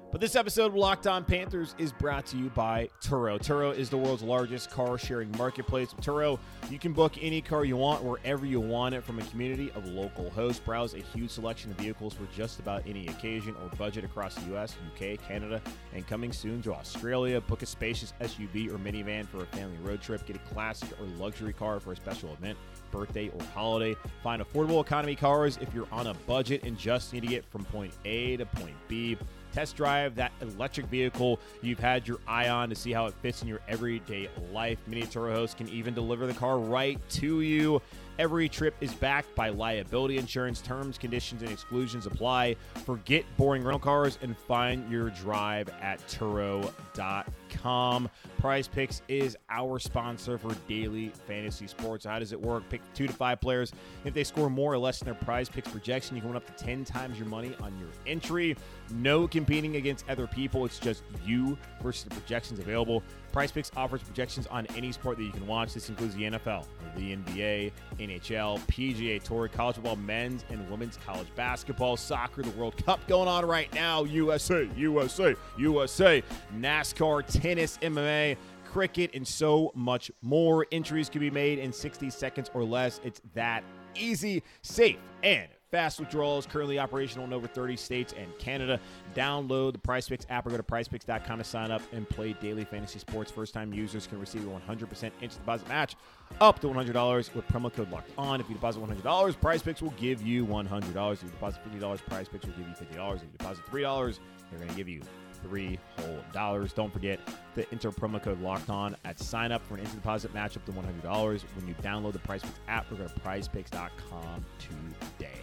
But 0.09 0.21
this 0.21 0.37
episode 0.37 0.67
of 0.67 0.75
Locked 0.75 1.05
On 1.05 1.25
Panthers 1.25 1.75
is 1.77 1.91
brought 1.91 2.25
to 2.27 2.37
you 2.37 2.49
by 2.51 2.89
Turo. 3.01 3.37
Turo 3.37 3.75
is 3.75 3.89
the 3.89 3.97
world's 3.97 4.23
largest 4.23 4.71
car 4.71 4.97
sharing 4.97 5.29
marketplace. 5.37 5.93
With 5.93 6.05
Turo, 6.05 6.39
you 6.69 6.79
can 6.79 6.93
book 6.93 7.15
any 7.21 7.41
car 7.41 7.65
you 7.65 7.75
want 7.75 8.05
wherever 8.05 8.45
you 8.45 8.61
want 8.61 8.95
it 8.95 9.03
from 9.03 9.19
a 9.19 9.23
community 9.23 9.69
of 9.75 9.85
local 9.85 10.29
hosts. 10.29 10.61
Browse 10.63 10.93
a 10.93 10.99
huge 10.99 11.29
selection 11.29 11.71
of 11.71 11.77
vehicles 11.77 12.13
for 12.13 12.25
just 12.33 12.59
about 12.59 12.83
any 12.87 13.05
occasion 13.07 13.53
or 13.61 13.69
budget 13.77 14.05
across 14.05 14.35
the 14.35 14.45
U.S., 14.51 14.77
UK, 14.95 15.19
Canada, 15.27 15.61
and 15.93 16.07
coming 16.07 16.31
soon 16.31 16.61
to 16.61 16.73
Australia. 16.73 17.41
Book 17.41 17.61
a 17.61 17.65
spacious 17.65 18.13
SUV 18.21 18.69
or 18.69 18.77
minivan 18.77 19.27
for 19.27 19.43
a 19.43 19.47
family 19.47 19.77
road 19.83 20.01
trip. 20.01 20.25
Get 20.25 20.37
a 20.37 20.53
classic 20.53 20.89
or 21.01 21.05
luxury 21.17 21.51
car 21.51 21.81
for 21.81 21.91
a 21.91 21.95
special 21.97 22.31
event 22.31 22.57
birthday, 22.91 23.29
or 23.29 23.43
holiday. 23.53 23.95
Find 24.23 24.41
affordable 24.41 24.81
economy 24.81 25.15
cars 25.15 25.57
if 25.61 25.73
you're 25.73 25.87
on 25.91 26.07
a 26.07 26.13
budget 26.25 26.63
and 26.63 26.77
just 26.77 27.13
need 27.13 27.21
to 27.21 27.27
get 27.27 27.45
from 27.45 27.65
point 27.65 27.93
A 28.05 28.37
to 28.37 28.45
point 28.45 28.75
B. 28.87 29.17
Test 29.57 29.75
drive 29.75 30.13
that 30.13 30.31
electric 30.39 30.85
vehicle 30.85 31.39
you've 31.63 31.79
had 31.79 32.07
your 32.07 32.19
eye 32.27 32.47
on 32.47 32.69
to 32.69 32.75
see 32.75 32.91
how 32.91 33.07
it 33.07 33.15
fits 33.23 33.41
in 33.41 33.47
your 33.47 33.59
everyday 33.67 34.29
life. 34.53 34.77
Mini 34.85 35.01
Turo 35.01 35.33
hosts 35.33 35.55
can 35.55 35.67
even 35.69 35.95
deliver 35.95 36.27
the 36.27 36.33
car 36.35 36.59
right 36.59 36.99
to 37.09 37.41
you. 37.41 37.81
Every 38.19 38.49
trip 38.49 38.75
is 38.81 38.93
backed 38.95 39.33
by 39.35 39.49
liability 39.49 40.17
insurance. 40.17 40.61
Terms, 40.61 40.97
conditions, 40.97 41.43
and 41.43 41.51
exclusions 41.51 42.05
apply. 42.05 42.55
Forget 42.85 43.23
boring 43.37 43.63
rental 43.63 43.79
cars 43.79 44.17
and 44.21 44.37
find 44.37 44.89
your 44.91 45.09
drive 45.11 45.69
at 45.81 46.05
Turo.com. 46.07 48.09
Prize 48.39 48.67
Picks 48.67 49.01
is 49.07 49.37
our 49.49 49.79
sponsor 49.79 50.37
for 50.37 50.53
daily 50.67 51.11
fantasy 51.27 51.67
sports. 51.67 52.05
How 52.05 52.19
does 52.19 52.31
it 52.31 52.41
work? 52.41 52.67
Pick 52.69 52.81
two 52.93 53.07
to 53.07 53.13
five 53.13 53.39
players. 53.39 53.71
If 54.03 54.13
they 54.13 54.23
score 54.23 54.49
more 54.49 54.73
or 54.73 54.77
less 54.77 54.99
than 54.99 55.07
their 55.07 55.15
prize 55.15 55.49
picks 55.49 55.69
projection, 55.69 56.15
you 56.15 56.21
can 56.21 56.29
win 56.29 56.37
up 56.37 56.57
to 56.57 56.63
10 56.63 56.85
times 56.85 57.19
your 57.19 57.27
money 57.27 57.55
on 57.61 57.77
your 57.77 57.89
entry. 58.05 58.55
No 58.91 59.27
competing 59.27 59.75
against 59.75 60.07
other 60.09 60.27
people. 60.27 60.65
It's 60.65 60.79
just 60.79 61.03
you 61.25 61.57
versus 61.81 62.05
the 62.05 62.11
projections 62.11 62.59
available. 62.59 63.03
Prize 63.31 63.51
Picks 63.51 63.71
offers 63.75 64.01
projections 64.01 64.47
on 64.47 64.65
any 64.75 64.91
sport 64.91 65.17
that 65.17 65.23
you 65.23 65.31
can 65.31 65.45
watch. 65.45 65.73
This 65.73 65.89
includes 65.89 66.15
the 66.15 66.23
NFL, 66.23 66.65
the 66.95 67.15
NBA, 67.15 67.71
NHL, 67.99 68.59
PGA 68.67 69.21
Tour, 69.21 69.47
college 69.47 69.75
football, 69.75 69.95
men's 69.95 70.43
and 70.49 70.69
women's 70.69 70.97
college 70.97 71.27
basketball, 71.35 71.97
soccer, 71.97 72.41
the 72.41 72.49
World 72.51 72.83
Cup 72.85 73.05
going 73.07 73.27
on 73.27 73.45
right 73.45 73.71
now, 73.73 74.03
USA, 74.05 74.67
USA, 74.75 75.35
USA, 75.57 76.23
NASCAR, 76.57 77.25
tennis, 77.25 77.77
MMA, 77.79 78.37
cricket, 78.65 79.11
and 79.13 79.27
so 79.27 79.71
much 79.75 80.11
more. 80.21 80.65
Entries 80.71 81.09
can 81.09 81.21
be 81.21 81.31
made 81.31 81.59
in 81.59 81.71
60 81.71 82.09
seconds 82.09 82.49
or 82.53 82.63
less. 82.63 82.99
It's 83.03 83.21
that 83.33 83.63
easy, 83.95 84.43
safe, 84.61 84.97
and 85.23 85.47
Fast 85.71 85.99
withdrawals 85.99 86.45
currently 86.45 86.79
operational 86.79 87.25
in 87.25 87.33
over 87.33 87.45
30 87.45 87.75
states 87.75 88.13
and 88.17 88.35
Canada. 88.37 88.79
Download 89.13 89.73
the 89.73 89.79
PrizePicks 89.79 90.25
app 90.29 90.45
or 90.47 90.51
go 90.51 90.57
to 90.57 90.63
PrizePicks.com 90.63 91.39
to 91.39 91.43
sign 91.43 91.71
up 91.71 91.81
and 91.91 92.07
play 92.07 92.33
daily 92.41 92.63
fantasy 92.63 92.99
sports. 92.99 93.29
First-time 93.31 93.73
users 93.73 94.07
can 94.07 94.19
receive 94.19 94.47
a 94.47 94.49
100% 94.49 94.89
instant 94.91 95.31
deposit 95.33 95.67
match 95.67 95.95
up 96.39 96.59
to 96.61 96.67
$100 96.67 97.35
with 97.35 97.47
promo 97.49 97.73
code 97.73 97.91
Locked 97.91 98.11
On. 98.17 98.39
If 98.39 98.47
you 98.47 98.55
deposit 98.55 98.81
$100, 98.81 99.01
PrizePicks 99.37 99.81
will 99.81 99.93
give 99.97 100.21
you 100.21 100.45
$100. 100.45 101.13
If 101.13 101.23
you 101.23 101.29
deposit 101.29 101.59
$50, 101.69 101.79
PrizePicks 101.81 102.45
will 102.45 102.53
give 102.53 102.67
you 102.67 102.97
$50. 102.97 103.15
If 103.15 103.21
you 103.23 103.29
deposit 103.37 103.65
$3, 103.65 104.19
they're 104.49 104.59
going 104.59 104.69
to 104.69 104.77
give 104.77 104.87
you 104.87 105.01
three 105.43 105.77
whole 105.97 106.19
dollars. 106.33 106.73
Don't 106.73 106.91
forget 106.91 107.19
to 107.55 107.65
enter 107.71 107.91
promo 107.91 108.21
code 108.21 108.41
locked 108.41 108.69
on 108.69 108.95
at 109.05 109.19
sign 109.19 109.51
up 109.51 109.65
for 109.67 109.75
an 109.75 109.81
instant 109.81 110.01
deposit 110.01 110.33
match 110.33 110.55
up 110.57 110.65
to 110.65 110.71
$100 110.71 111.43
when 111.55 111.67
you 111.67 111.75
download 111.83 112.13
the 112.13 112.19
PrizePicks 112.19 112.59
app 112.67 112.91
or 112.91 112.95
go 112.95 113.07
to 113.07 113.19
prizepicks.com 113.19 114.45
today. 114.59 115.39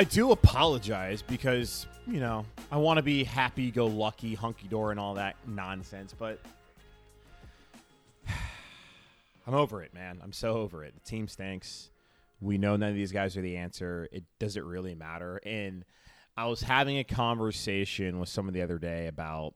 I 0.00 0.04
do 0.04 0.32
apologize 0.32 1.20
because, 1.20 1.86
you 2.06 2.20
know, 2.20 2.46
I 2.72 2.78
want 2.78 2.96
to 2.96 3.02
be 3.02 3.22
happy 3.22 3.70
go 3.70 3.84
lucky, 3.84 4.34
hunky 4.34 4.66
door, 4.66 4.92
and 4.92 4.98
all 4.98 5.12
that 5.16 5.36
nonsense, 5.46 6.14
but 6.18 6.40
I'm 9.46 9.52
over 9.52 9.82
it, 9.82 9.92
man. 9.92 10.18
I'm 10.22 10.32
so 10.32 10.54
over 10.54 10.84
it. 10.84 10.94
The 10.94 11.06
team 11.06 11.28
stinks. 11.28 11.90
We 12.40 12.56
know 12.56 12.76
none 12.76 12.88
of 12.88 12.94
these 12.94 13.12
guys 13.12 13.36
are 13.36 13.42
the 13.42 13.58
answer. 13.58 14.08
It 14.10 14.24
doesn't 14.38 14.64
really 14.64 14.94
matter. 14.94 15.38
And 15.44 15.84
I 16.34 16.46
was 16.46 16.62
having 16.62 16.96
a 16.96 17.04
conversation 17.04 18.18
with 18.18 18.30
someone 18.30 18.54
the 18.54 18.62
other 18.62 18.78
day 18.78 19.06
about 19.06 19.52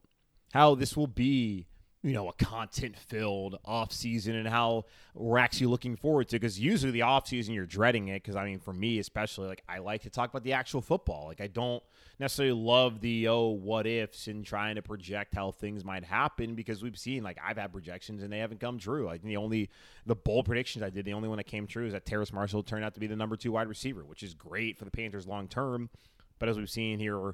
how 0.53 0.75
this 0.75 0.95
will 0.95 1.07
be 1.07 1.65
you 2.05 2.13
know, 2.13 2.29
a 2.29 2.33
content 2.33 2.95
filled 2.95 3.57
off 3.65 3.91
season 3.91 4.35
and 4.35 4.47
how 4.47 4.85
we're 5.15 5.39
actually 5.39 5.65
looking 5.65 5.95
forward 5.95 6.29
to 6.29 6.35
because 6.35 6.59
usually 6.59 6.91
the 6.91 7.01
off 7.01 7.27
season 7.27 7.55
you're 7.55 7.65
dreading 7.65 8.09
it 8.09 8.21
because 8.21 8.35
I 8.35 8.45
mean 8.45 8.59
for 8.59 8.73
me 8.73 8.99
especially 8.99 9.47
like 9.47 9.63
I 9.67 9.79
like 9.79 10.03
to 10.03 10.11
talk 10.11 10.29
about 10.29 10.43
the 10.43 10.53
actual 10.53 10.81
football. 10.81 11.25
Like 11.25 11.41
I 11.41 11.47
don't 11.47 11.81
necessarily 12.19 12.53
love 12.53 13.01
the 13.01 13.27
oh 13.27 13.47
what 13.47 13.87
ifs 13.87 14.27
and 14.27 14.45
trying 14.45 14.75
to 14.75 14.83
project 14.83 15.33
how 15.33 15.51
things 15.51 15.83
might 15.83 16.03
happen 16.03 16.53
because 16.53 16.83
we've 16.83 16.97
seen 16.97 17.23
like 17.23 17.39
I've 17.43 17.57
had 17.57 17.71
projections 17.71 18.21
and 18.21 18.31
they 18.31 18.37
haven't 18.37 18.59
come 18.59 18.77
true. 18.77 19.07
Like 19.07 19.23
the 19.23 19.37
only 19.37 19.71
the 20.05 20.15
bold 20.15 20.45
predictions 20.45 20.83
I 20.83 20.91
did, 20.91 21.05
the 21.05 21.13
only 21.13 21.27
one 21.27 21.37
that 21.37 21.47
came 21.47 21.65
true 21.65 21.87
is 21.87 21.93
that 21.93 22.05
Terrace 22.05 22.31
Marshall 22.31 22.61
turned 22.61 22.85
out 22.85 22.93
to 22.93 22.99
be 22.99 23.07
the 23.07 23.15
number 23.15 23.35
two 23.35 23.53
wide 23.53 23.67
receiver, 23.67 24.05
which 24.05 24.21
is 24.21 24.35
great 24.35 24.77
for 24.77 24.85
the 24.85 24.91
Panthers 24.91 25.25
long 25.25 25.47
term. 25.47 25.89
But 26.37 26.49
as 26.49 26.57
we've 26.57 26.69
seen 26.69 26.99
here 26.99 27.33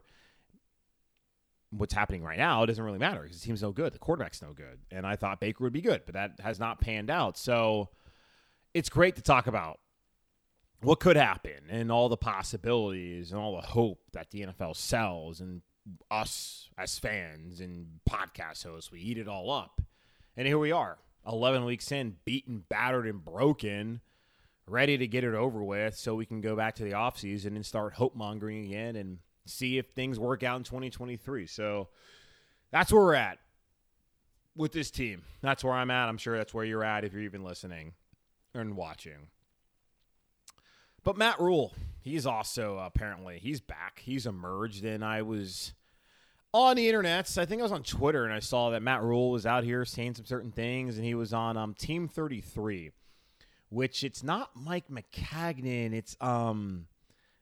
what's 1.72 1.94
happening 1.94 2.22
right 2.22 2.38
now, 2.38 2.64
it 2.64 2.68
doesn't 2.68 2.84
really 2.84 3.00
matter 3.00 3.22
because 3.22 3.40
the 3.40 3.46
team's 3.46 3.62
no 3.62 3.72
good. 3.72 3.94
The 3.94 4.00
quarterback's 4.00 4.42
no 4.42 4.54
good. 4.54 4.80
And 4.92 5.08
I 5.08 5.16
thought 5.16 5.40
Baker 5.40 5.64
would 5.64 5.74
be 5.74 5.82
good, 5.82 6.02
but 6.06 6.14
that 6.14 6.40
has 6.42 6.60
not 6.60 6.82
panned 6.82 7.10
out. 7.10 7.38
So 7.38 7.90
it's 8.74 8.90
great 8.90 9.16
to 9.16 9.22
talk 9.22 9.48
about 9.48 9.80
what 10.82 11.00
could 11.00 11.16
happen 11.16 11.70
and 11.70 11.92
all 11.92 12.10
the 12.10 12.18
possibilities 12.18 13.32
and 13.32 13.40
all 13.40 13.56
the 13.56 13.68
hope 13.68 14.00
that 14.14 14.32
the 14.32 14.42
NFL 14.42 14.76
sells 14.76 15.40
and 15.40 15.62
us 16.10 16.70
as 16.78 17.00
fans 17.00 17.60
and 17.60 18.00
podcast 18.10 18.64
hosts, 18.64 18.92
we 18.92 19.00
eat 19.00 19.18
it 19.18 19.28
all 19.28 19.50
up. 19.50 19.82
And 20.36 20.48
here 20.48 20.60
we 20.60 20.72
are, 20.72 20.98
11 21.28 21.66
weeks 21.66 21.92
in, 21.92 22.18
beaten, 22.26 22.64
battered, 22.68 23.08
and 23.08 23.24
broken, 23.24 24.02
ready 24.68 24.98
to 24.98 25.08
get 25.08 25.24
it 25.24 25.34
over 25.34 25.64
with 25.64 25.96
so 25.96 26.16
we 26.16 26.26
can 26.26 26.42
go 26.42 26.56
back 26.56 26.76
to 26.76 26.84
the 26.84 26.92
offseason 26.92 27.48
and 27.48 27.66
start 27.66 27.94
hope 27.94 28.16
mongering 28.16 28.66
again 28.66 28.98
and– 28.98 29.20
see 29.46 29.78
if 29.78 29.88
things 29.88 30.20
work 30.20 30.44
out 30.44 30.58
in 30.58 30.64
2023. 30.64 31.48
So 31.48 31.90
that's 32.72 32.92
where 32.92 33.02
we're 33.02 33.14
at 33.16 33.40
with 34.56 34.72
this 34.72 34.92
team. 34.92 35.24
That's 35.42 35.64
where 35.64 35.74
I'm 35.74 35.92
at. 35.92 36.10
I'm 36.10 36.18
sure 36.18 36.38
that's 36.38 36.54
where 36.54 36.66
you're 36.66 36.84
at 36.84 37.04
if 37.04 37.14
you're 37.14 37.24
even 37.24 37.44
listening 37.44 37.94
and 38.54 38.76
watching. 38.76 39.28
But 41.04 41.18
Matt 41.18 41.40
Rhule, 41.40 41.74
he's 42.02 42.26
also 42.26 42.78
apparently 42.78 43.40
he's 43.40 43.60
back. 43.60 44.02
He's 44.04 44.26
emerged, 44.26 44.86
and 44.86 45.04
I 45.04 45.24
was 45.24 45.74
on 46.54 46.76
the 46.76 46.88
internet. 46.88 47.38
I 47.38 47.46
think 47.46 47.60
I 47.60 47.64
was 47.64 47.72
on 47.72 47.84
Twitter, 47.84 48.24
and 48.24 48.34
I 48.34 48.40
saw 48.40 48.70
that 48.72 48.82
Matt 48.82 49.02
Rhule 49.02 49.32
was 49.32 49.46
out 49.46 49.64
here 49.64 49.84
saying 49.86 50.16
some 50.16 50.26
certain 50.26 50.52
things, 50.52 50.98
and 50.98 51.06
he 51.06 51.16
was 51.16 51.34
on 51.34 51.58
um, 51.58 51.74
Team 51.74 52.08
33, 52.08 52.92
which 53.70 54.04
it's 54.04 54.22
not 54.22 54.52
Mike 54.56 54.90
Maccagnan. 54.90 55.94
It's 55.94 56.16
um 56.22 56.86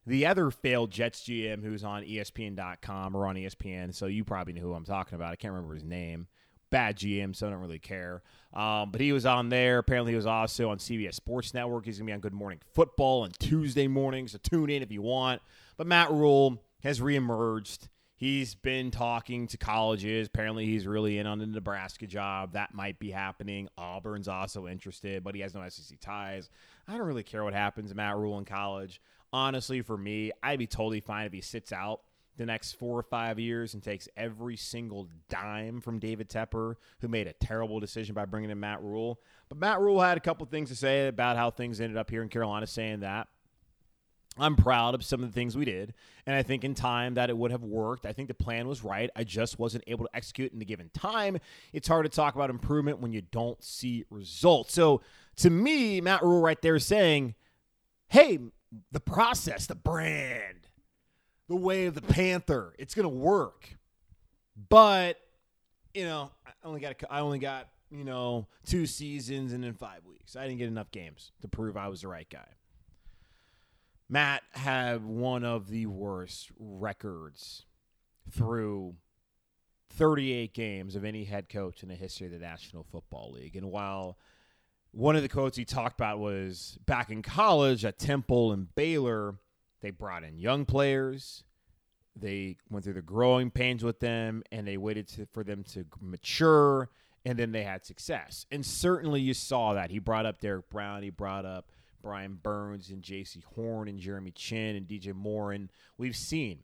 the 0.06 0.26
other 0.26 0.52
failed 0.52 0.92
Jets 0.92 1.22
GM 1.22 1.64
who's 1.64 1.84
on 1.84 2.04
ESPN.com 2.04 3.16
or 3.16 3.28
on 3.28 3.36
ESPN, 3.36 3.94
so 3.94 4.06
you 4.08 4.24
probably 4.24 4.54
know 4.54 4.62
who 4.62 4.74
I'm 4.74 4.86
talking 4.86 5.16
about. 5.16 5.32
I 5.32 5.36
can't 5.36 5.54
remember 5.54 5.76
his 5.76 5.84
name. 5.84 6.28
Bad 6.72 6.98
GM, 6.98 7.36
so 7.36 7.48
I 7.48 7.50
don't 7.50 7.62
really 7.62 7.80
care. 7.80 8.22
Um, 8.54 8.92
but 8.92 9.02
he 9.02 9.12
was 9.12 9.26
on 9.26 9.50
there. 9.50 9.80
Apparently, 9.80 10.12
he 10.12 10.16
was 10.16 10.28
also 10.28 10.70
on 10.70 10.78
CBS 10.78 11.16
Sports 11.16 11.54
Network. 11.54 11.86
He's 11.86 11.98
going 11.98 12.08
to 12.08 12.12
be 12.12 12.14
on 12.14 12.20
Good 12.20 12.34
Morning 12.34 12.60
Football 12.74 13.24
on 13.24 13.32
Tuesday 13.40 13.88
mornings, 13.88 14.34
so 14.34 14.40
tune 14.42 14.70
in 14.70 14.84
if 14.84 14.92
you 14.92 15.02
want. 15.02 15.42
But 15.78 15.88
Matt 15.88 16.12
Rhule 16.12 16.62
has 16.84 17.00
reemerged. 17.00 17.88
He's 18.16 18.54
been 18.54 18.92
talking 18.92 19.48
to 19.48 19.58
colleges. 19.58 20.28
Apparently, 20.28 20.66
he's 20.66 20.86
really 20.86 21.20
in 21.20 21.26
on 21.26 21.40
the 21.40 21.48
Nebraska 21.48 22.06
job. 22.06 22.52
That 22.54 22.74
might 22.74 23.00
be 23.00 23.12
happening. 23.12 23.70
Auburn's 23.78 24.28
also 24.28 24.68
interested, 24.68 25.24
but 25.24 25.36
he 25.36 25.42
has 25.42 25.56
no 25.56 25.68
SEC 25.70 26.00
ties. 26.02 26.50
I 26.88 26.98
don't 26.98 27.08
really 27.08 27.24
care 27.24 27.44
what 27.46 27.54
happens 27.54 27.92
to 27.92 27.96
Matt 27.96 28.18
Rhule 28.18 28.38
in 28.38 28.46
college 28.46 29.02
honestly, 29.32 29.82
for 29.82 29.98
me, 29.98 30.32
I'd 30.42 30.60
be 30.60 30.68
totally 30.68 31.00
fine 31.00 31.26
if 31.26 31.34
he 31.34 31.42
sits 31.42 31.72
out 31.72 32.02
the 32.38 32.46
next 32.46 32.74
four 32.74 32.98
or 32.98 33.04
five 33.04 33.38
years 33.38 33.74
and 33.74 33.84
takes 33.84 34.08
every 34.16 34.56
single 34.56 35.10
dime 35.28 35.82
from 35.82 36.00
David 36.00 36.30
Tepper, 36.30 36.76
who 37.02 37.08
made 37.10 37.28
a 37.28 37.34
terrible 37.34 37.82
decision 37.82 38.16
by 38.16 38.26
bringing 38.26 38.50
in 38.50 38.60
Matt 38.60 38.82
Rhule. 38.82 39.20
But 39.50 39.58
Matt 39.58 39.82
Rhule 39.82 40.00
had 40.00 40.18
a 40.18 40.22
couple 40.22 40.46
things 40.46 40.70
to 40.70 40.76
say 40.76 41.08
about 41.08 41.36
how 41.36 41.52
things 41.52 41.82
ended 41.82 41.98
up 41.98 42.10
here 42.10 42.24
in 42.24 42.30
Carolina, 42.30 42.66
saying 42.66 43.02
that 43.02 43.28
I'm 44.38 44.56
proud 44.56 44.96
of 44.96 45.04
some 45.04 45.22
of 45.22 45.30
the 45.30 45.34
things 45.34 45.58
we 45.58 45.66
did. 45.66 45.94
And 46.26 46.34
I 46.34 46.44
think 46.44 46.64
in 46.64 46.76
time 46.76 47.16
that 47.16 47.30
it 47.30 47.38
would 47.38 47.52
have 47.52 47.64
worked. 47.64 48.06
I 48.06 48.14
think 48.14 48.30
the 48.30 48.34
plan 48.34 48.70
was 48.70 48.84
right. 48.86 49.10
I 49.18 49.26
just 49.26 49.60
wasn't 49.60 49.84
able 49.88 50.06
to 50.06 50.16
execute 50.16 50.54
in 50.54 50.60
the 50.60 50.66
given 50.66 50.90
time. 50.94 51.40
It's 51.74 51.90
hard 51.90 52.06
to 52.06 52.10
talk 52.10 52.36
about 52.36 52.50
improvement 52.50 53.00
when 53.00 53.12
you 53.12 53.22
don't 53.22 53.62
see 53.62 54.06
results. 54.10 54.74
So 54.74 55.02
to 55.38 55.50
me, 55.50 56.00
Matt 56.00 56.24
Rhule 56.24 56.42
right 56.42 56.62
there 56.62 56.80
saying, 56.80 57.36
hey, 58.08 58.40
the 58.92 59.00
process, 59.00 59.68
the 59.68 59.76
brand, 59.76 60.68
the 61.48 61.56
way 61.56 61.86
of 61.86 61.96
the 61.96 62.02
Panther, 62.02 62.74
it's 62.78 62.94
to 62.94 63.10
work. 63.10 63.78
But, 64.70 65.20
you 65.94 66.06
know, 66.06 66.32
I 66.46 66.52
only 66.64 66.80
got, 66.80 66.96
I 67.10 67.20
only 67.22 67.40
got, 67.40 67.68
you 67.90 68.04
know, 68.04 68.48
two 68.66 68.86
seasons 68.86 69.54
and 69.54 69.66
in 69.66 69.74
five 69.74 70.06
weeks. 70.06 70.36
I 70.36 70.44
didn't 70.44 70.60
get 70.60 70.68
enough 70.68 70.92
games 70.92 71.32
to 71.42 71.48
prove 71.48 71.78
I 71.78 71.88
was 71.88 72.02
the 72.02 72.08
right 72.08 72.30
guy. 72.30 72.48
Matt 74.10 74.42
had 74.52 75.06
one 75.06 75.44
of 75.44 75.70
the 75.70 75.86
worst 75.86 76.52
records 76.58 77.66
through 78.32 78.96
38 79.92 80.54
games 80.54 80.96
of 80.96 81.06
any 81.06 81.24
head 81.24 81.50
coach 81.50 81.84
in 81.84 81.90
the 81.90 81.96
history 81.96 82.28
of 82.28 82.34
the 82.34 82.40
National 82.40 82.84
Football 82.84 83.32
League. 83.34 83.56
And 83.56 83.72
while 83.72 84.18
one 84.92 85.16
of 85.16 85.22
the 85.22 85.30
quotes 85.30 85.58
he 85.58 85.66
talked 85.66 86.00
about 86.00 86.20
was 86.20 86.78
back 86.86 87.10
in 87.10 87.22
college 87.22 87.86
at 87.86 88.00
Temple 88.00 88.52
and 88.52 88.74
Baylor, 88.76 89.36
they 89.82 89.92
brought 89.92 90.24
in 90.24 90.38
young 90.38 90.66
players. 90.66 91.44
They 92.16 92.58
went 92.70 92.84
through 92.84 92.96
the 92.96 93.02
growing 93.02 93.52
pains 93.52 93.84
with 93.84 94.00
them 94.00 94.44
and 94.52 94.68
they 94.68 94.78
waited 94.78 95.08
to, 95.10 95.28
for 95.32 95.44
them 95.44 95.64
to 95.74 95.86
mature 96.02 96.90
and 97.26 97.38
then 97.38 97.52
they 97.52 97.64
had 97.64 97.86
success. 97.86 98.46
And 98.52 98.66
certainly 98.66 99.22
you 99.22 99.34
saw 99.34 99.74
that. 99.74 99.92
He 99.92 100.00
brought 100.00 100.26
up 100.26 100.40
Derrick 100.40 100.70
Brown, 100.70 101.04
he 101.04 101.10
brought 101.10 101.46
up 101.46 101.72
Brian 102.02 102.40
Burns 102.42 102.90
and 102.90 103.04
Jaycee 103.04 103.44
Horn 103.44 103.88
and 103.88 104.00
Jeremy 104.00 104.32
Chinn 104.32 104.76
and 104.76 104.88
DJ 104.88 105.14
Moore. 105.14 105.52
And 105.52 105.70
we've 105.98 106.16
seen 106.16 106.64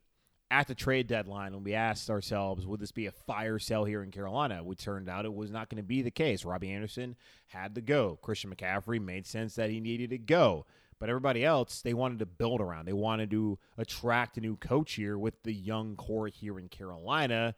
at 0.51 0.67
the 0.67 0.75
trade 0.75 1.07
deadline 1.07 1.53
when 1.53 1.63
we 1.63 1.73
asked 1.73 2.09
ourselves, 2.09 2.65
would 2.65 2.79
this 2.79 2.91
be 2.91 3.07
a 3.07 3.11
fire 3.11 3.57
sale 3.57 3.83
here 3.83 4.03
in 4.03 4.11
Carolina? 4.11 4.63
We 4.63 4.75
turned 4.75 5.09
out 5.09 5.25
it 5.25 5.33
was 5.33 5.51
not 5.51 5.69
going 5.69 5.81
to 5.81 5.87
be 5.87 6.01
the 6.01 6.11
case. 6.11 6.45
Robbie 6.45 6.71
Anderson 6.71 7.15
had 7.47 7.75
to 7.75 7.81
go. 7.81 8.19
Christian 8.21 8.53
McCaffrey 8.53 9.01
made 9.01 9.25
sense 9.25 9.55
that 9.55 9.69
he 9.69 9.79
needed 9.79 10.11
to 10.11 10.17
go. 10.17 10.65
But 10.99 11.09
everybody 11.09 11.43
else, 11.43 11.81
they 11.81 11.93
wanted 11.93 12.19
to 12.19 12.25
build 12.25 12.61
around. 12.61 12.85
They 12.85 12.93
wanted 12.93 13.31
to 13.31 13.59
attract 13.77 14.37
a 14.37 14.41
new 14.41 14.55
coach 14.55 14.93
here 14.93 15.17
with 15.17 15.41
the 15.43 15.53
young 15.53 15.95
core 15.95 16.27
here 16.27 16.57
in 16.59 16.69
Carolina. 16.69 17.55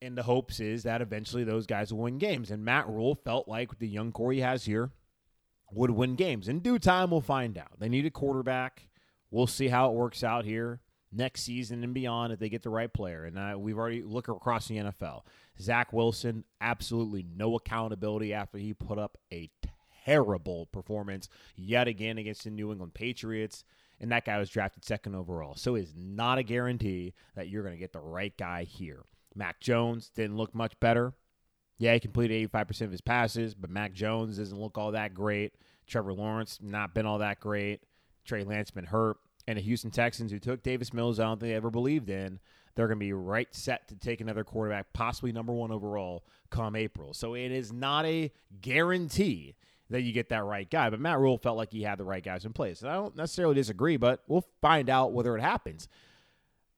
And 0.00 0.16
the 0.16 0.22
hopes 0.22 0.60
is 0.60 0.84
that 0.84 1.02
eventually 1.02 1.44
those 1.44 1.66
guys 1.66 1.92
will 1.92 2.04
win 2.04 2.18
games. 2.18 2.50
And 2.50 2.64
Matt 2.64 2.88
Rhule 2.88 3.16
felt 3.16 3.46
like 3.46 3.78
the 3.78 3.88
young 3.88 4.12
core 4.12 4.32
he 4.32 4.40
has 4.40 4.64
here, 4.64 4.90
would 5.72 5.90
win 5.90 6.14
games. 6.14 6.48
In 6.48 6.60
due 6.60 6.78
time, 6.78 7.10
we'll 7.10 7.20
find 7.20 7.58
out. 7.58 7.78
They 7.78 7.88
need 7.88 8.06
a 8.06 8.10
quarterback. 8.10 8.88
We'll 9.30 9.46
see 9.46 9.68
how 9.68 9.90
it 9.90 9.94
works 9.94 10.24
out 10.24 10.44
here 10.44 10.80
next 11.12 11.42
season 11.42 11.82
and 11.82 11.94
beyond 11.94 12.32
if 12.32 12.38
they 12.38 12.48
get 12.48 12.62
the 12.62 12.70
right 12.70 12.92
player. 12.92 13.24
And 13.24 13.38
uh, 13.38 13.58
we've 13.58 13.78
already 13.78 14.02
looked 14.02 14.28
across 14.28 14.68
the 14.68 14.76
NFL. 14.76 15.22
Zach 15.60 15.92
Wilson, 15.92 16.44
absolutely 16.60 17.24
no 17.36 17.56
accountability 17.56 18.32
after 18.32 18.58
he 18.58 18.72
put 18.72 18.98
up 18.98 19.18
a 19.32 19.50
terrible 20.04 20.66
performance 20.66 21.28
yet 21.56 21.88
again 21.88 22.18
against 22.18 22.44
the 22.44 22.50
New 22.50 22.70
England 22.70 22.94
Patriots. 22.94 23.64
And 24.00 24.10
that 24.12 24.24
guy 24.24 24.38
was 24.38 24.48
drafted 24.48 24.84
second 24.84 25.14
overall. 25.14 25.56
So 25.56 25.74
it's 25.74 25.92
not 25.94 26.38
a 26.38 26.42
guarantee 26.42 27.12
that 27.34 27.48
you're 27.48 27.62
going 27.62 27.74
to 27.74 27.80
get 27.80 27.92
the 27.92 28.00
right 28.00 28.36
guy 28.38 28.64
here. 28.64 29.02
Mac 29.34 29.60
Jones 29.60 30.10
didn't 30.14 30.36
look 30.36 30.54
much 30.54 30.78
better. 30.80 31.12
Yeah, 31.78 31.94
he 31.94 32.00
completed 32.00 32.50
85% 32.50 32.80
of 32.82 32.90
his 32.92 33.00
passes, 33.00 33.54
but 33.54 33.70
Mac 33.70 33.92
Jones 33.92 34.38
doesn't 34.38 34.58
look 34.58 34.76
all 34.76 34.92
that 34.92 35.14
great. 35.14 35.54
Trevor 35.86 36.12
Lawrence, 36.12 36.58
not 36.62 36.94
been 36.94 37.06
all 37.06 37.18
that 37.18 37.40
great. 37.40 37.80
Trey 38.24 38.44
Lance 38.44 38.70
been 38.70 38.84
hurt. 38.84 39.16
And 39.50 39.58
the 39.58 39.62
Houston 39.62 39.90
Texans, 39.90 40.30
who 40.30 40.38
took 40.38 40.62
Davis 40.62 40.92
Mills, 40.92 41.18
I 41.18 41.24
don't 41.24 41.40
think 41.40 41.50
they 41.50 41.56
ever 41.56 41.72
believed 41.72 42.08
in, 42.08 42.38
they're 42.76 42.86
going 42.86 43.00
to 43.00 43.04
be 43.04 43.12
right 43.12 43.52
set 43.52 43.88
to 43.88 43.96
take 43.96 44.20
another 44.20 44.44
quarterback, 44.44 44.92
possibly 44.92 45.32
number 45.32 45.52
one 45.52 45.72
overall, 45.72 46.22
come 46.50 46.76
April. 46.76 47.12
So 47.14 47.34
it 47.34 47.50
is 47.50 47.72
not 47.72 48.06
a 48.06 48.30
guarantee 48.60 49.56
that 49.88 50.02
you 50.02 50.12
get 50.12 50.28
that 50.28 50.44
right 50.44 50.70
guy. 50.70 50.88
But 50.88 51.00
Matt 51.00 51.18
Rhule 51.18 51.36
felt 51.36 51.56
like 51.56 51.72
he 51.72 51.82
had 51.82 51.98
the 51.98 52.04
right 52.04 52.22
guys 52.22 52.44
in 52.44 52.52
place. 52.52 52.80
And 52.80 52.92
I 52.92 52.94
don't 52.94 53.16
necessarily 53.16 53.56
disagree, 53.56 53.96
but 53.96 54.22
we'll 54.28 54.46
find 54.62 54.88
out 54.88 55.12
whether 55.12 55.36
it 55.36 55.40
happens. 55.40 55.88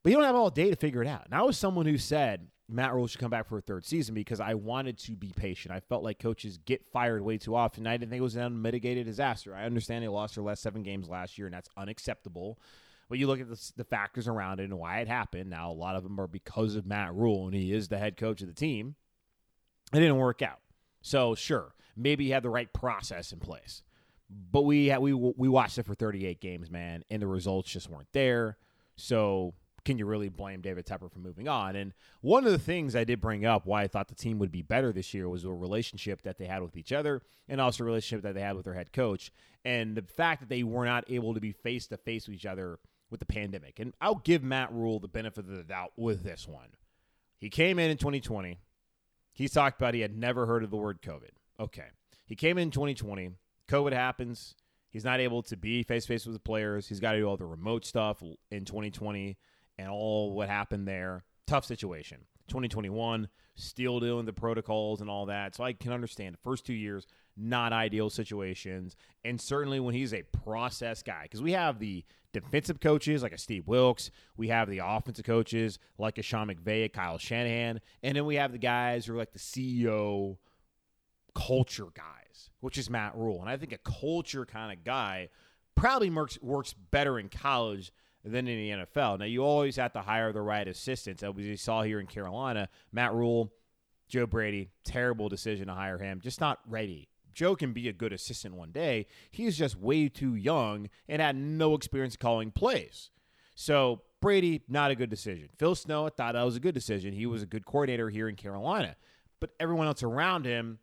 But 0.03 0.09
you 0.09 0.16
don't 0.16 0.25
have 0.25 0.35
all 0.35 0.49
day 0.49 0.70
to 0.70 0.77
figure 0.77 1.03
it 1.03 1.09
out. 1.09 1.27
And 1.27 1.35
I 1.35 1.42
was 1.42 1.59
someone 1.59 1.85
who 1.85 1.99
said 1.99 2.47
Matt 2.68 2.94
Rhule 2.94 3.07
should 3.07 3.20
come 3.20 3.31
back 3.31 3.48
for 3.48 3.59
a 3.59 3.62
third 3.62 3.85
season 3.85 4.14
because 4.14 4.40
I 4.40 4.55
wanted 4.55 4.98
to 5.01 5.12
be 5.12 5.33
patient. 5.35 5.75
I 5.75 5.81
felt 5.81 6.03
like 6.03 6.18
coaches 6.18 6.59
get 6.59 6.87
fired 6.92 7.22
way 7.22 7.38
too 7.38 7.55
often. 7.55 7.87
I 7.87 7.96
didn't 7.96 8.11
think 8.11 8.20
it 8.20 8.25
was 8.25 8.37
an 8.37 8.42
unmitigated 8.42 9.07
disaster. 9.07 9.55
I 9.55 9.64
understand 9.64 10.03
they 10.03 10.09
lost 10.09 10.37
their 10.37 10.44
last 10.44 10.62
seven 10.62 10.83
games 10.83 11.09
last 11.09 11.37
year, 11.37 11.46
and 11.46 11.55
that's 11.55 11.68
unacceptable. 11.77 12.59
But 13.09 13.18
you 13.18 13.27
look 13.27 13.40
at 13.40 13.51
the, 13.51 13.72
the 13.77 13.85
factors 13.85 14.27
around 14.27 14.61
it 14.61 14.64
and 14.64 14.79
why 14.79 15.01
it 15.01 15.09
happened. 15.09 15.51
Now, 15.51 15.70
a 15.70 15.75
lot 15.75 15.96
of 15.96 16.03
them 16.03 16.18
are 16.18 16.27
because 16.27 16.77
of 16.77 16.87
Matt 16.87 17.14
Rhule, 17.14 17.46
and 17.46 17.55
he 17.55 17.72
is 17.72 17.88
the 17.88 17.98
head 17.98 18.16
coach 18.16 18.40
of 18.40 18.48
the 18.48 18.55
team. 18.55 18.94
It 19.92 19.98
didn't 19.98 20.16
work 20.16 20.40
out. 20.40 20.61
So, 21.03 21.35
sure, 21.35 21.75
maybe 21.96 22.25
he 22.25 22.31
had 22.31 22.42
the 22.42 22.48
right 22.48 22.72
process 22.72 23.33
in 23.33 23.38
place. 23.38 23.83
But 24.31 24.62
we 24.62 24.87
had, 24.87 25.01
we 25.01 25.12
we 25.12 25.48
watched 25.48 25.77
it 25.77 25.85
for 25.85 25.94
38 25.94 26.40
games, 26.40 26.70
man, 26.70 27.05
and 27.11 27.20
the 27.20 27.27
results 27.27 27.70
just 27.70 27.90
weren't 27.90 28.09
there. 28.12 28.57
So 28.96 29.53
can 29.85 29.99
you 29.99 30.07
really 30.07 30.29
blame 30.29 30.61
David 30.61 30.87
Tepper 30.87 31.11
for 31.11 31.18
moving 31.18 31.49
on? 31.49 31.75
And 31.75 31.92
one 32.21 32.47
of 32.47 32.53
the 32.53 32.59
things 32.59 32.95
I 32.95 33.05
did 33.05 33.21
bring 33.21 33.45
up 33.45 33.66
why 33.66 33.83
I 33.83 33.88
thought 33.88 34.09
the 34.09 34.14
team 34.14 34.38
would 34.38 34.53
be 34.53 34.62
better 34.62 34.92
this 34.92 35.12
year 35.12 35.29
was 35.29 35.42
the 35.42 35.51
relationship 35.51 36.23
that 36.23 36.38
they 36.38 36.47
had 36.47 36.62
with 36.62 36.77
each 36.77 36.92
other 36.92 37.23
and 37.49 37.61
also 37.61 37.83
a 37.83 37.87
relationship 37.87 38.23
that 38.23 38.35
they 38.35 38.40
had 38.40 38.55
with 38.55 38.64
their 38.64 38.75
head 38.75 38.92
coach. 38.92 39.33
And 39.64 39.97
the 39.97 40.03
fact 40.03 40.40
that 40.40 40.49
they 40.49 40.62
were 40.62 40.85
not 40.85 41.05
able 41.09 41.35
to 41.35 41.40
be 41.40 41.53
face 41.53 41.87
to 41.88 41.97
face 41.97 42.29
with 42.29 42.37
each 42.37 42.47
other 42.47 42.79
with 43.11 43.21
the 43.21 43.27
pandemic. 43.27 43.79
And 43.81 43.92
I'll 44.01 44.16
give 44.16 44.42
Matt 44.42 44.73
Rhule 44.73 45.01
the 45.01 45.09
benefit 45.09 45.45
of 45.45 45.57
the 45.57 45.64
doubt 45.64 45.92
with 45.97 46.23
this 46.23 46.47
one. 46.47 46.68
He 47.38 47.51
came 47.51 47.79
in 47.79 47.90
in 47.90 47.97
2020. 47.97 48.59
He 49.33 49.49
talked 49.49 49.81
about 49.81 49.95
he 49.95 50.01
had 50.01 50.16
never 50.16 50.47
heard 50.47 50.62
of 50.62 50.71
the 50.71 50.77
word 50.77 51.03
COVID. 51.03 51.31
Okay. 51.59 51.87
He 52.27 52.37
came 52.37 52.57
in 52.57 52.71
2020. 52.71 53.31
COVID 53.68 53.92
happens. 53.92 54.55
He's 54.90 55.05
not 55.05 55.21
able 55.21 55.42
to 55.45 55.57
be 55.57 55.83
face 55.83 56.05
to 56.05 56.09
face 56.09 56.27
with 56.27 56.35
the 56.35 56.40
players. 56.40 56.87
He's 56.87 57.01
got 57.01 57.12
to 57.12 57.18
do 57.18 57.27
all 57.27 57.37
the 57.37 57.47
remote 57.47 57.85
stuff 57.85 58.23
in 58.51 58.64
2020 58.64 59.37
and 59.79 59.89
all 59.89 60.33
what 60.33 60.49
happened 60.49 60.87
there. 60.87 61.25
Tough 61.47 61.65
situation. 61.65 62.19
2021, 62.49 63.29
still 63.55 64.01
doing 64.01 64.27
the 64.27 64.33
protocols 64.33 65.01
and 65.01 65.09
all 65.09 65.27
that. 65.27 65.55
So 65.55 65.65
I 65.65 65.73
can 65.73 65.93
understand 65.93 66.35
the 66.35 66.41
first 66.43 66.67
two 66.67 66.75
years, 66.75 67.07
not 67.37 67.73
ideal 67.73 68.11
situations. 68.11 68.97
And 69.25 69.41
certainly 69.41 69.81
when 69.81 69.95
he's 69.95 70.13
a 70.13 70.23
process 70.23 71.03
guy, 71.03 71.23
because 71.23 71.43
we 71.43 71.53
have 71.53 71.79
the 71.79 72.05
defensive 72.33 72.81
coaches 72.81 73.23
like 73.23 73.33
a 73.33 73.39
Steve 73.39 73.67
Wilks, 73.67 74.11
we 74.37 74.49
have 74.49 74.69
the 74.69 74.81
offensive 74.85 75.25
coaches 75.25 75.79
like 75.99 76.19
a 76.19 76.23
Sean 76.23 76.49
McVay, 76.49 76.85
a 76.85 76.89
Kyle 76.89 77.19
Shanahan, 77.19 77.81
and 78.03 78.17
then 78.17 78.25
we 78.27 78.37
have 78.37 78.53
the 78.53 78.59
guys 78.59 79.07
who 79.07 79.15
are 79.15 79.19
like 79.19 79.33
the 79.33 79.39
CEO 79.39 80.37
culture 81.35 81.89
guys, 81.95 82.51
which 82.61 82.77
is 82.77 82.91
Matt 82.91 83.17
Rhule. 83.17 83.41
And 83.41 83.49
I 83.49 83.57
think 83.57 83.73
a 83.73 83.79
culture 83.79 84.45
kind 84.45 84.77
of 84.77 84.85
guy 84.85 85.29
probably 85.75 86.11
works, 86.11 86.39
works 86.43 86.75
better 86.91 87.19
in 87.19 87.29
college 87.29 87.93
than 88.25 88.47
in 88.47 88.79
the 88.79 88.85
NFL. 88.85 89.19
Now, 89.19 89.25
you 89.25 89.45
always 89.45 89.77
have 89.77 89.93
to 89.95 90.01
hire 90.01 90.33
the 90.33 90.43
right 90.43 90.67
assistants. 90.67 91.23
As 91.23 91.35
we 91.35 91.57
saw 91.57 91.83
here 91.83 92.01
in 92.01 92.07
Carolina, 92.07 92.69
Matt 92.93 93.13
Rhule, 93.15 93.53
Joe 94.09 94.27
Brady, 94.27 94.71
terrible 94.85 95.29
decision 95.29 95.67
to 95.67 95.75
hire 95.75 95.99
him. 95.99 96.21
Just 96.21 96.41
not 96.41 96.61
ready. 96.69 97.09
Joe 97.35 97.57
can 97.57 97.73
be 97.73 97.89
a 97.89 97.93
good 97.93 98.13
assistant 98.13 98.55
one 98.55 98.71
day. 98.71 99.07
He's 99.31 99.57
just 99.57 99.77
way 99.77 100.09
too 100.09 100.35
young 100.35 100.89
and 101.09 101.23
had 101.23 101.37
no 101.37 101.75
experience 101.75 102.17
calling 102.17 102.51
plays. 102.51 103.11
So, 103.55 104.03
Brady, 104.21 104.63
not 104.69 104.91
a 104.91 104.95
good 104.95 105.11
decision. 105.11 105.49
Phil 105.59 105.75
Snow, 105.75 106.07
I 106.07 106.11
thought 106.11 106.35
that 106.35 106.43
was 106.43 106.57
a 106.57 106.61
good 106.61 106.75
decision. 106.75 107.13
He 107.13 107.27
was 107.27 107.43
a 107.43 107.47
good 107.47 107.65
coordinator 107.65 108.09
here 108.09 108.29
in 108.29 108.37
Carolina. 108.37 108.97
But 109.41 109.51
everyone 109.59 109.89
else 109.89 110.03
around 110.03 110.45
him 110.45 110.79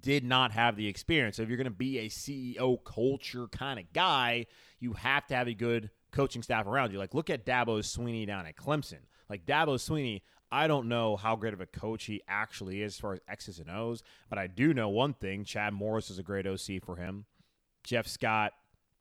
did 0.00 0.24
not 0.24 0.52
have 0.52 0.76
the 0.76 0.86
experience. 0.86 1.36
So 1.36 1.42
if 1.42 1.48
you're 1.48 1.56
going 1.56 1.64
to 1.64 1.70
be 1.70 1.98
a 1.98 2.08
CEO 2.08 2.82
culture 2.84 3.48
kind 3.48 3.80
of 3.80 3.92
guy, 3.92 4.46
you 4.78 4.92
have 4.92 5.26
to 5.28 5.34
have 5.34 5.48
a 5.48 5.54
good 5.54 5.90
coaching 6.14 6.42
staff 6.42 6.66
around 6.66 6.92
you. 6.92 6.98
Like, 6.98 7.14
look 7.14 7.28
at 7.28 7.44
Dabo 7.44 7.80
Swinney 7.80 8.26
down 8.26 8.46
at 8.46 8.56
Clemson. 8.56 9.00
Like, 9.28 9.44
Dabo 9.44 9.74
Swinney, 9.74 10.22
I 10.50 10.68
don't 10.68 10.88
know 10.88 11.16
how 11.16 11.36
great 11.36 11.52
of 11.52 11.60
a 11.60 11.66
coach 11.66 12.04
he 12.04 12.22
actually 12.28 12.82
is 12.82 12.94
as 12.94 13.00
far 13.00 13.12
as 13.12 13.20
X's 13.28 13.58
and 13.58 13.70
O's, 13.70 14.02
but 14.30 14.38
I 14.38 14.46
do 14.46 14.72
know 14.72 14.88
one 14.88 15.14
thing 15.14 15.44
Chad 15.44 15.74
Morris 15.74 16.10
is 16.10 16.18
a 16.18 16.22
great 16.22 16.46
OC 16.46 16.82
for 16.84 16.96
him. 16.96 17.26
Jeff 17.82 18.06
Scott 18.06 18.52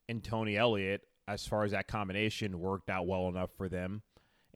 and 0.10 0.24
Tony 0.24 0.58
Elliott, 0.58 1.02
as 1.28 1.46
far 1.48 1.64
as 1.64 1.72
that 1.72 1.88
combination, 1.88 2.60
worked 2.60 2.90
out 2.90 3.08
well 3.08 3.28
enough 3.30 3.52
for 3.56 3.70
them. 3.70 4.02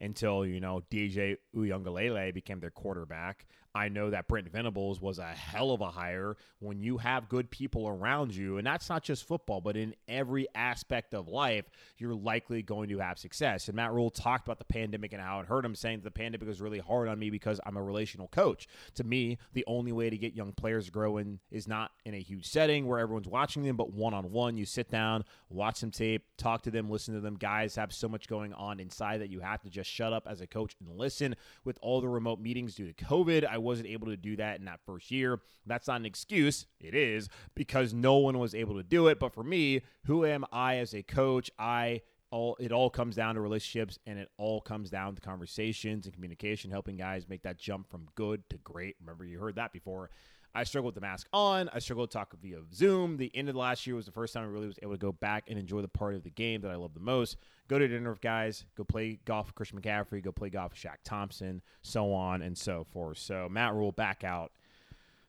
Until, 0.00 0.46
you 0.46 0.60
know, 0.60 0.82
DJ 0.90 1.38
Uiagalelei 1.56 2.32
became 2.32 2.60
their 2.60 2.70
quarterback. 2.70 3.46
I 3.74 3.88
know 3.88 4.10
that 4.10 4.28
Brent 4.28 4.50
Venables 4.50 5.00
was 5.00 5.18
a 5.18 5.26
hell 5.26 5.70
of 5.70 5.80
a 5.80 5.90
hire 5.90 6.36
when 6.58 6.80
you 6.80 6.98
have 6.98 7.28
good 7.28 7.50
people 7.50 7.86
around 7.86 8.34
you. 8.34 8.58
And 8.58 8.66
that's 8.66 8.88
not 8.88 9.02
just 9.02 9.24
football, 9.24 9.60
but 9.60 9.76
in 9.76 9.94
every 10.08 10.48
aspect 10.54 11.14
of 11.14 11.28
life, 11.28 11.66
you're 11.96 12.14
likely 12.14 12.62
going 12.62 12.88
to 12.88 12.98
have 12.98 13.18
success. 13.18 13.68
And 13.68 13.76
Matt 13.76 13.92
Rhule 13.92 14.10
talked 14.10 14.46
about 14.46 14.58
the 14.58 14.64
pandemic 14.64 15.12
and 15.12 15.22
how 15.22 15.40
it 15.40 15.46
hurt 15.46 15.64
him, 15.64 15.74
saying 15.74 15.98
that 15.98 16.04
the 16.04 16.10
pandemic 16.10 16.48
was 16.48 16.60
really 16.60 16.78
hard 16.78 17.08
on 17.08 17.18
me 17.18 17.30
because 17.30 17.60
I'm 17.66 17.76
a 17.76 17.82
relational 17.82 18.28
coach. 18.28 18.66
To 18.94 19.04
me, 19.04 19.38
the 19.52 19.64
only 19.66 19.92
way 19.92 20.10
to 20.10 20.16
get 20.16 20.34
young 20.34 20.52
players 20.52 20.90
growing 20.90 21.38
is 21.50 21.68
not 21.68 21.92
in 22.04 22.14
a 22.14 22.20
huge 22.20 22.46
setting 22.46 22.86
where 22.86 22.98
everyone's 22.98 23.28
watching 23.28 23.62
them, 23.62 23.76
but 23.76 23.92
one 23.92 24.14
on 24.14 24.30
one. 24.32 24.56
You 24.56 24.64
sit 24.64 24.90
down, 24.90 25.24
watch 25.50 25.76
some 25.76 25.90
tape, 25.90 26.24
talk 26.36 26.62
to 26.62 26.70
them, 26.70 26.90
listen 26.90 27.14
to 27.14 27.20
them. 27.20 27.36
Guys 27.36 27.76
have 27.76 27.92
so 27.92 28.08
much 28.08 28.26
going 28.28 28.52
on 28.54 28.80
inside 28.80 29.20
that 29.20 29.30
you 29.30 29.40
have 29.40 29.60
to 29.62 29.70
just 29.70 29.87
shut 29.88 30.12
up 30.12 30.26
as 30.28 30.40
a 30.40 30.46
coach 30.46 30.76
and 30.80 30.98
listen. 30.98 31.34
With 31.64 31.78
all 31.82 32.00
the 32.00 32.08
remote 32.08 32.40
meetings 32.40 32.74
due 32.74 32.90
to 32.90 33.04
COVID, 33.04 33.46
I 33.46 33.58
wasn't 33.58 33.88
able 33.88 34.08
to 34.08 34.16
do 34.16 34.36
that 34.36 34.58
in 34.58 34.64
that 34.66 34.80
first 34.84 35.10
year. 35.10 35.40
That's 35.66 35.88
not 35.88 36.00
an 36.00 36.06
excuse. 36.06 36.66
It 36.80 36.94
is 36.94 37.28
because 37.54 37.92
no 37.92 38.16
one 38.16 38.38
was 38.38 38.54
able 38.54 38.76
to 38.76 38.82
do 38.82 39.08
it. 39.08 39.18
But 39.18 39.34
for 39.34 39.44
me, 39.44 39.82
who 40.04 40.24
am 40.24 40.44
I 40.52 40.76
as 40.76 40.94
a 40.94 41.02
coach? 41.02 41.50
I 41.58 42.02
all 42.30 42.56
it 42.60 42.72
all 42.72 42.90
comes 42.90 43.16
down 43.16 43.34
to 43.34 43.40
relationships 43.40 43.98
and 44.06 44.18
it 44.18 44.28
all 44.36 44.60
comes 44.60 44.90
down 44.90 45.14
to 45.14 45.20
conversations 45.20 46.06
and 46.06 46.14
communication, 46.14 46.70
helping 46.70 46.96
guys 46.96 47.28
make 47.28 47.42
that 47.42 47.58
jump 47.58 47.90
from 47.90 48.06
good 48.14 48.48
to 48.50 48.58
great. 48.58 48.96
Remember, 49.00 49.24
you 49.24 49.38
heard 49.38 49.56
that 49.56 49.72
before. 49.72 50.10
I 50.58 50.64
struggled 50.64 50.94
with 50.94 51.00
the 51.00 51.06
mask 51.06 51.28
on. 51.32 51.70
I 51.72 51.78
struggled 51.78 52.10
to 52.10 52.18
talk 52.18 52.34
via 52.42 52.58
Zoom. 52.74 53.16
The 53.16 53.30
end 53.32 53.48
of 53.48 53.54
the 53.54 53.60
last 53.60 53.86
year 53.86 53.94
was 53.94 54.06
the 54.06 54.12
first 54.12 54.34
time 54.34 54.42
I 54.42 54.46
really 54.48 54.66
was 54.66 54.78
able 54.82 54.92
to 54.92 54.98
go 54.98 55.12
back 55.12 55.44
and 55.46 55.56
enjoy 55.56 55.82
the 55.82 55.88
part 55.88 56.16
of 56.16 56.24
the 56.24 56.30
game 56.30 56.62
that 56.62 56.72
I 56.72 56.74
love 56.74 56.94
the 56.94 57.00
most. 57.00 57.36
Go 57.68 57.78
to 57.78 57.86
dinner 57.86 58.10
with 58.10 58.20
guys, 58.20 58.64
go 58.76 58.82
play 58.82 59.20
golf 59.24 59.46
with 59.46 59.54
Christian 59.54 59.80
McCaffrey, 59.80 60.20
go 60.20 60.32
play 60.32 60.50
golf 60.50 60.72
with 60.72 60.80
Shaq 60.80 60.96
Thompson, 61.04 61.62
so 61.82 62.12
on 62.12 62.42
and 62.42 62.58
so 62.58 62.84
forth. 62.92 63.18
So 63.18 63.48
Matt 63.48 63.74
Rhule 63.74 63.92
back 63.92 64.24
out 64.24 64.50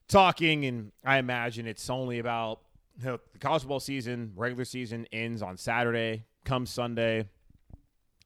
talking, 0.07 0.65
and 0.65 0.91
I 1.05 1.19
imagine 1.19 1.67
it's 1.67 1.87
only 1.91 2.17
about 2.17 2.61
you 2.99 3.05
know, 3.05 3.19
the 3.31 3.37
college 3.37 3.61
football 3.61 3.79
season, 3.79 4.33
regular 4.35 4.65
season 4.65 5.05
ends 5.11 5.43
on 5.43 5.57
Saturday. 5.57 6.23
Come 6.43 6.65
Sunday, 6.65 7.27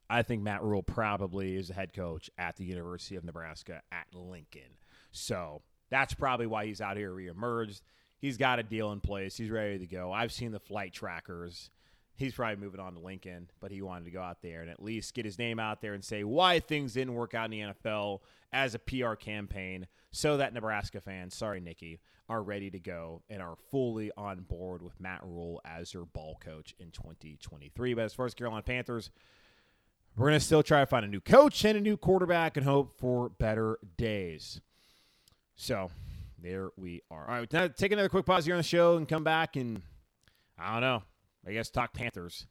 I 0.10 0.22
think 0.22 0.42
Matt 0.42 0.64
Rhule 0.64 0.84
probably 0.84 1.58
is 1.58 1.68
the 1.68 1.74
head 1.74 1.92
coach 1.94 2.30
at 2.38 2.56
the 2.56 2.64
University 2.64 3.18
of 3.18 3.26
Nebraska 3.26 3.82
at 3.92 4.08
Lincoln. 4.14 4.78
So 5.12 5.64
that's 5.90 6.14
probably 6.14 6.48
why 6.48 6.66
he's 6.66 6.82
out 6.82 6.98
here 6.98 7.12
reemerged. 7.12 7.82
He's 8.20 8.38
got 8.38 8.60
a 8.60 8.64
deal 8.64 8.92
in 8.92 9.02
place. 9.02 9.36
He's 9.36 9.50
ready 9.50 9.80
to 9.80 9.88
go. 9.88 10.12
I've 10.12 10.32
seen 10.32 10.52
the 10.52 10.60
flight 10.60 10.94
trackers. 10.94 11.70
He's 12.16 12.34
probably 12.34 12.64
moving 12.64 12.80
on 12.80 12.94
to 12.94 13.00
Lincoln, 13.00 13.50
but 13.60 13.72
he 13.72 13.82
wanted 13.82 14.06
to 14.06 14.12
go 14.12 14.22
out 14.22 14.42
there 14.42 14.62
and 14.62 14.70
at 14.70 14.82
least 14.82 15.14
get 15.14 15.26
his 15.26 15.40
name 15.40 15.60
out 15.60 15.82
there 15.82 15.94
and 15.94 16.04
say 16.04 16.24
why 16.24 16.60
things 16.60 16.94
didn't 16.94 17.16
work 17.16 17.34
out 17.34 17.52
in 17.52 17.52
the 17.52 17.74
NFL 17.74 18.20
as 18.52 18.76
a 18.76 18.80
PR 18.80 19.16
campaign 19.16 19.88
so 20.12 20.38
that 20.38 20.54
Nebraska 20.54 21.02
fans, 21.02 21.36
sorry, 21.36 21.60
Nikki, 21.60 22.00
are 22.30 22.42
ready 22.42 22.70
to 22.70 22.80
go 22.80 23.24
and 23.30 23.42
are 23.42 23.56
fully 23.72 24.12
on 24.16 24.42
board 24.42 24.82
with 24.82 25.00
Matt 25.00 25.22
Rhule 25.24 25.60
as 25.66 25.92
their 25.92 26.06
ball 26.06 26.38
coach 26.40 26.76
in 26.80 26.92
2023. 26.92 27.94
But 27.94 28.06
as 28.06 28.14
far 28.14 28.26
as 28.26 28.34
Carolina 28.34 28.62
Panthers, 28.62 29.10
we're 30.16 30.28
going 30.28 30.40
to 30.40 30.46
still 30.46 30.64
try 30.64 30.80
to 30.82 30.86
find 30.86 31.04
a 31.04 31.10
new 31.10 31.20
coach 31.20 31.66
and 31.66 31.78
a 31.78 31.82
new 31.82 31.98
quarterback 31.98 32.56
and 32.56 32.66
hope 32.66 32.94
for 32.94 33.30
better 33.30 33.80
days. 33.98 34.62
So 35.56 35.90
there 36.42 36.70
we 36.78 37.02
are. 37.12 37.30
All 37.30 37.40
right, 37.40 37.54
now 37.54 37.68
take 37.68 37.92
another 37.92 38.10
quick 38.10 38.26
pause 38.26 38.46
here 38.46 38.56
on 38.56 38.60
the 38.60 38.64
show 38.64 38.98
and 38.98 39.08
come 39.08 39.24
back 39.24 39.56
and 39.56 39.82
I 40.58 40.74
don't 40.74 40.82
know. 40.82 41.04
I 41.48 41.52
guess 41.54 41.70
talk 41.70 41.94
Panthers. 41.94 42.48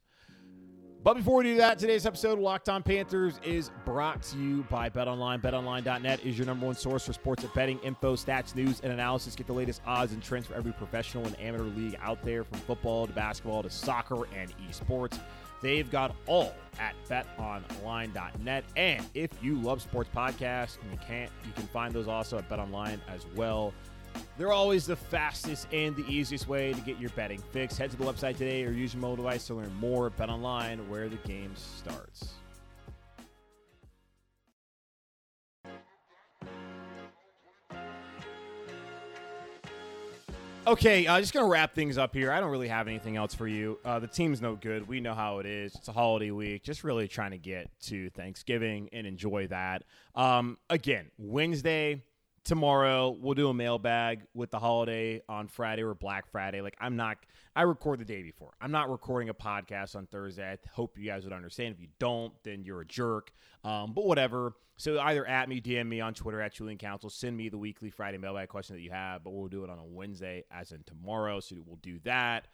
But 1.05 1.15
before 1.15 1.39
we 1.39 1.45
do 1.45 1.57
that, 1.57 1.81
today's 1.81 2.07
episode 2.07 2.35
of 2.35 2.39
Locked 2.39 2.69
On 2.69 2.81
Panthers 2.81 3.41
is 3.45 3.73
brought 3.85 4.23
to 4.23 4.39
you 4.39 4.65
by 4.71 4.89
BetOnline. 4.89 5.43
BetOnline.net 5.43 6.25
is 6.25 6.39
your 6.39 6.47
number 6.47 6.67
one 6.67 6.77
source 6.77 7.07
for 7.07 7.13
sports 7.13 7.45
betting 7.57 7.81
info, 7.81 8.15
stats, 8.15 8.55
news, 8.55 8.79
and 8.85 8.93
analysis. 8.93 9.35
Get 9.35 9.49
the 9.49 9.53
latest 9.53 9.83
odds 9.85 10.13
and 10.13 10.23
trends 10.23 10.47
for 10.47 10.55
every 10.55 10.71
professional 10.71 11.27
and 11.27 11.39
amateur 11.41 11.65
league 11.65 11.99
out 12.01 12.23
there, 12.23 12.45
from 12.45 12.61
football 12.61 13.09
to 13.09 13.13
basketball 13.13 13.65
to 13.65 13.71
soccer 13.71 14.29
and 14.33 14.55
esports. 14.69 15.19
They've 15.63 15.91
got 15.91 16.15
all 16.27 16.55
at 16.79 16.95
betonline.net. 17.09 18.65
And 18.77 19.07
if 19.15 19.31
you 19.43 19.57
love 19.57 19.81
sports 19.81 20.11
podcasts 20.15 20.79
and 20.83 20.91
you 20.91 20.99
can't, 21.07 21.31
you 21.47 21.53
can 21.53 21.67
find 21.69 21.95
those 21.95 22.09
also 22.09 22.39
at 22.39 22.49
betonline 22.49 22.99
as 23.09 23.27
well. 23.37 23.73
They're 24.37 24.53
always 24.53 24.87
the 24.87 24.97
fastest 24.97 25.69
and 25.73 25.95
the 25.97 26.05
easiest 26.07 26.49
way 26.49 26.73
to 26.73 26.81
get 26.81 26.99
your 26.99 27.11
betting 27.11 27.43
fix. 27.53 27.79
Head 27.79 27.91
to 27.93 27.97
the 27.97 28.05
website 28.05 28.37
today 28.37 28.65
or 28.65 28.73
use 28.73 28.93
your 28.95 29.01
mobile 29.01 29.17
device 29.17 29.47
to 29.47 29.55
learn 29.55 29.73
more. 29.77 30.11
Bet 30.11 30.29
online 30.29 30.89
where 30.91 31.09
the 31.09 31.17
game 31.17 31.53
starts. 31.57 32.35
Okay, 40.65 41.09
uh, 41.09 41.19
just 41.19 41.33
gonna 41.33 41.49
wrap 41.49 41.75
things 41.75 41.99
up 41.99 42.15
here. 42.15 42.31
I 42.31 42.39
don't 42.39 42.51
really 42.53 42.69
have 42.69 42.87
anything 42.87 43.17
else 43.17 43.35
for 43.35 43.49
you. 43.49 43.81
Uh, 43.85 43.99
the 43.99 44.07
team's 44.07 44.41
no 44.41 44.55
good. 44.55 44.87
We 44.87 45.01
know 45.01 45.13
how 45.13 45.41
it 45.41 45.47
is. 45.47 45.75
It's 45.75 45.89
a 45.89 45.93
holiday 45.93 46.31
week. 46.31 46.63
Just 46.63 46.85
really 46.85 47.09
trying 47.09 47.33
to 47.33 47.39
get 47.39 47.69
to 47.87 48.11
Thanksgiving 48.11 48.89
and 48.93 49.05
enjoy 49.05 49.49
that. 49.49 49.83
Um, 50.15 50.59
again, 50.71 51.11
Wednesday 51.19 52.05
tomorrow 52.45 53.11
we'll 53.11 53.35
do 53.35 53.49
a 53.49 53.55
mailbag 53.55 54.23
with 54.35 54.51
the 54.51 54.59
holiday 54.59 55.21
on 55.29 55.49
Friday 55.49 55.83
or 55.83 55.95
Black 55.95 56.31
Friday. 56.31 56.61
Like 56.61 56.77
I'm 56.81 56.97
not 56.97 57.19
I 57.55 57.63
record 57.63 58.01
the 58.01 58.05
day 58.05 58.23
before. 58.23 58.53
I'm 58.61 58.71
not 58.71 58.91
recording 58.91 59.29
a 59.29 59.35
podcast 59.35 59.95
on 59.95 60.07
Thursday. 60.07 60.53
I 60.53 60.59
hope 60.73 60.97
you 60.99 61.05
guys 61.05 61.25
would 61.25 61.35
understand. 61.35 61.75
If 61.75 61.81
you 61.83 61.89
don't, 61.99 62.33
then 62.45 62.65
you're 62.65 62.81
a 62.81 62.87
jerk. 62.87 63.31
Um, 63.63 63.93
but 63.93 64.07
whatever. 64.07 64.55
So 64.79 64.99
either 64.99 65.27
at 65.27 65.51
me, 65.51 65.61
DM 65.61 65.87
me 65.87 66.01
on 66.01 66.15
Twitter 66.15 66.41
at 66.41 66.55
Julian 66.55 66.79
Council, 66.79 67.11
send 67.11 67.37
me 67.37 67.51
the 67.51 67.59
weekly 67.59 67.91
Friday 67.91 68.17
mailbag 68.17 68.49
question 68.49 68.75
that 68.75 68.83
you 68.83 68.91
have, 68.91 69.23
but 69.23 69.33
we'll 69.35 69.49
do 69.49 69.65
it 69.65 69.71
on 69.71 69.79
a 69.79 69.85
Wednesday 69.85 70.45
as 70.51 70.73
in 70.73 70.83
tomorrow. 70.85 71.41
So 71.41 71.57
we'll 71.67 71.77
do 71.83 71.99
that 72.05 72.49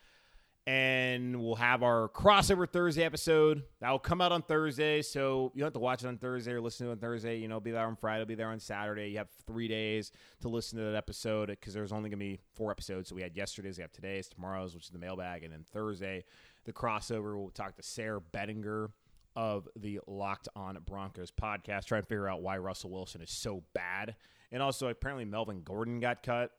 and 0.68 1.42
we'll 1.42 1.54
have 1.54 1.82
our 1.82 2.10
crossover 2.10 2.68
Thursday 2.68 3.02
episode 3.02 3.62
that 3.80 3.90
will 3.90 3.98
come 3.98 4.20
out 4.20 4.32
on 4.32 4.42
Thursday. 4.42 5.00
So 5.00 5.50
you 5.54 5.60
don't 5.60 5.68
have 5.68 5.72
to 5.72 5.78
watch 5.78 6.04
it 6.04 6.08
on 6.08 6.18
Thursday 6.18 6.52
or 6.52 6.60
listen 6.60 6.84
to 6.84 6.90
it 6.90 6.96
on 6.96 6.98
Thursday. 6.98 7.38
You 7.38 7.48
know, 7.48 7.58
be 7.58 7.70
there 7.70 7.86
on 7.86 7.96
Friday, 7.96 8.26
be 8.26 8.34
there 8.34 8.50
on 8.50 8.60
Saturday. 8.60 9.08
You 9.08 9.16
have 9.16 9.30
three 9.46 9.66
days 9.66 10.12
to 10.42 10.50
listen 10.50 10.78
to 10.78 10.84
that 10.84 10.94
episode 10.94 11.46
because 11.46 11.72
there's 11.72 11.90
only 11.90 12.10
going 12.10 12.18
to 12.18 12.24
be 12.26 12.38
four 12.52 12.70
episodes. 12.70 13.08
So 13.08 13.14
we 13.14 13.22
had 13.22 13.34
yesterday's, 13.34 13.78
we 13.78 13.82
have 13.82 13.92
today's, 13.92 14.28
tomorrow's, 14.28 14.74
which 14.74 14.84
is 14.84 14.90
the 14.90 14.98
mailbag, 14.98 15.42
and 15.42 15.54
then 15.54 15.64
Thursday, 15.72 16.22
the 16.66 16.72
crossover. 16.74 17.34
We'll 17.34 17.48
talk 17.48 17.74
to 17.76 17.82
Sayre 17.82 18.20
Bedinger 18.20 18.90
of 19.34 19.66
the 19.74 20.00
Locked 20.06 20.48
On 20.54 20.76
Broncos 20.84 21.30
podcast, 21.30 21.86
try 21.86 21.96
and 21.96 22.06
figure 22.06 22.28
out 22.28 22.42
why 22.42 22.58
Russell 22.58 22.90
Wilson 22.90 23.22
is 23.22 23.30
so 23.30 23.62
bad. 23.72 24.16
And 24.52 24.62
also, 24.62 24.88
apparently, 24.88 25.24
Melvin 25.24 25.62
Gordon 25.62 25.98
got 25.98 26.22
cut. 26.22 26.50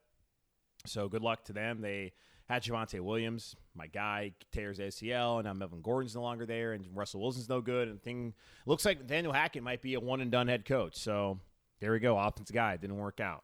So 0.87 1.09
good 1.09 1.21
luck 1.21 1.43
to 1.45 1.53
them. 1.53 1.81
They 1.81 2.13
had 2.49 2.63
Javonte 2.63 2.99
Williams, 2.99 3.55
my 3.75 3.85
guy, 3.85 4.31
tears 4.51 4.79
ACL, 4.79 5.37
and 5.37 5.45
now 5.45 5.53
Melvin 5.53 5.81
Gordon's 5.81 6.15
no 6.15 6.23
longer 6.23 6.47
there, 6.47 6.73
and 6.73 6.83
Russell 6.95 7.21
Wilson's 7.21 7.47
no 7.47 7.61
good. 7.61 7.87
And 7.87 8.01
thing 8.01 8.33
looks 8.65 8.85
like 8.85 9.05
Daniel 9.05 9.31
Hackett 9.31 9.61
might 9.61 9.83
be 9.83 9.93
a 9.93 9.99
one 9.99 10.19
and 10.19 10.31
done 10.31 10.47
head 10.47 10.65
coach. 10.65 10.95
So 10.97 11.39
there 11.79 11.91
we 11.91 11.99
go, 11.99 12.17
offensive 12.17 12.55
guy 12.55 12.75
didn't 12.77 12.97
work 12.97 13.19
out. 13.19 13.43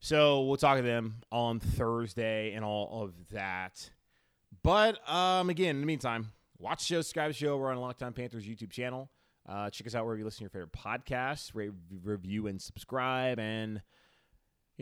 So 0.00 0.42
we'll 0.42 0.56
talk 0.56 0.76
to 0.76 0.82
them 0.82 1.22
on 1.30 1.60
Thursday 1.60 2.52
and 2.54 2.64
all 2.64 3.04
of 3.04 3.12
that. 3.30 3.88
But 4.64 5.08
um, 5.08 5.48
again, 5.48 5.76
in 5.76 5.80
the 5.80 5.86
meantime, 5.86 6.32
watch 6.58 6.80
the 6.80 6.96
show, 6.96 7.00
subscribe 7.00 7.32
to 7.32 7.38
the 7.38 7.46
show. 7.46 7.56
We're 7.56 7.70
on 7.70 7.78
Locked 7.78 8.02
On 8.02 8.12
Panthers 8.12 8.44
YouTube 8.44 8.70
channel. 8.70 9.08
Uh, 9.48 9.70
check 9.70 9.86
us 9.86 9.94
out 9.94 10.04
wherever 10.04 10.18
you 10.18 10.24
listen 10.24 10.38
to 10.38 10.42
your 10.42 10.50
favorite 10.50 10.72
podcasts. 10.72 11.54
Rate, 11.54 11.70
review, 12.02 12.48
and 12.48 12.60
subscribe. 12.60 13.38
And 13.38 13.82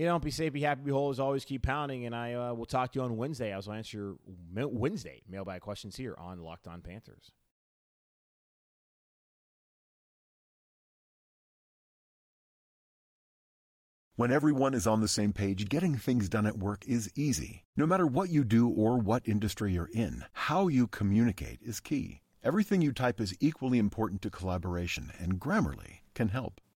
you 0.01 0.07
know, 0.07 0.19
be 0.19 0.31
safe, 0.31 0.55
be 0.55 0.63
happy, 0.63 0.81
be 0.81 0.91
whole. 0.91 1.11
As 1.11 1.21
always, 1.21 1.45
keep 1.45 1.63
pounding. 1.63 2.07
And 2.07 2.17
I 2.17 2.33
uh, 2.33 2.55
will 2.55 2.65
talk 2.65 2.93
to 2.93 2.99
you 2.99 3.05
on 3.05 3.19
Wednesday. 3.19 3.53
I 3.53 3.59
will 3.59 3.73
answer 3.73 3.99
your 3.99 4.17
Wednesday 4.55 5.21
mailbag 5.29 5.61
questions 5.61 5.95
here 5.95 6.15
on 6.17 6.41
Locked 6.41 6.67
On 6.67 6.81
Panthers. 6.81 7.33
When 14.17 14.33
everyone 14.33 14.73
is 14.73 14.87
on 14.87 15.03
the 15.03 15.09
same 15.09 15.35
page, 15.35 15.69
getting 15.69 15.97
things 15.97 16.31
done 16.31 16.47
at 16.47 16.57
work 16.57 16.83
is 16.87 17.11
easy. 17.15 17.65
No 17.77 17.85
matter 17.85 18.07
what 18.07 18.31
you 18.31 18.43
do 18.43 18.71
or 18.71 18.97
what 18.97 19.29
industry 19.29 19.75
you're 19.75 19.91
in, 19.93 20.25
how 20.33 20.69
you 20.69 20.87
communicate 20.87 21.59
is 21.63 21.79
key. 21.79 22.23
Everything 22.43 22.81
you 22.81 22.93
type 22.93 23.21
is 23.21 23.37
equally 23.39 23.79
important 23.79 24.23
to 24.23 24.31
collaboration, 24.31 25.13
and 25.19 25.39
Grammarly 25.39 26.01
can 26.15 26.29
help. 26.29 26.59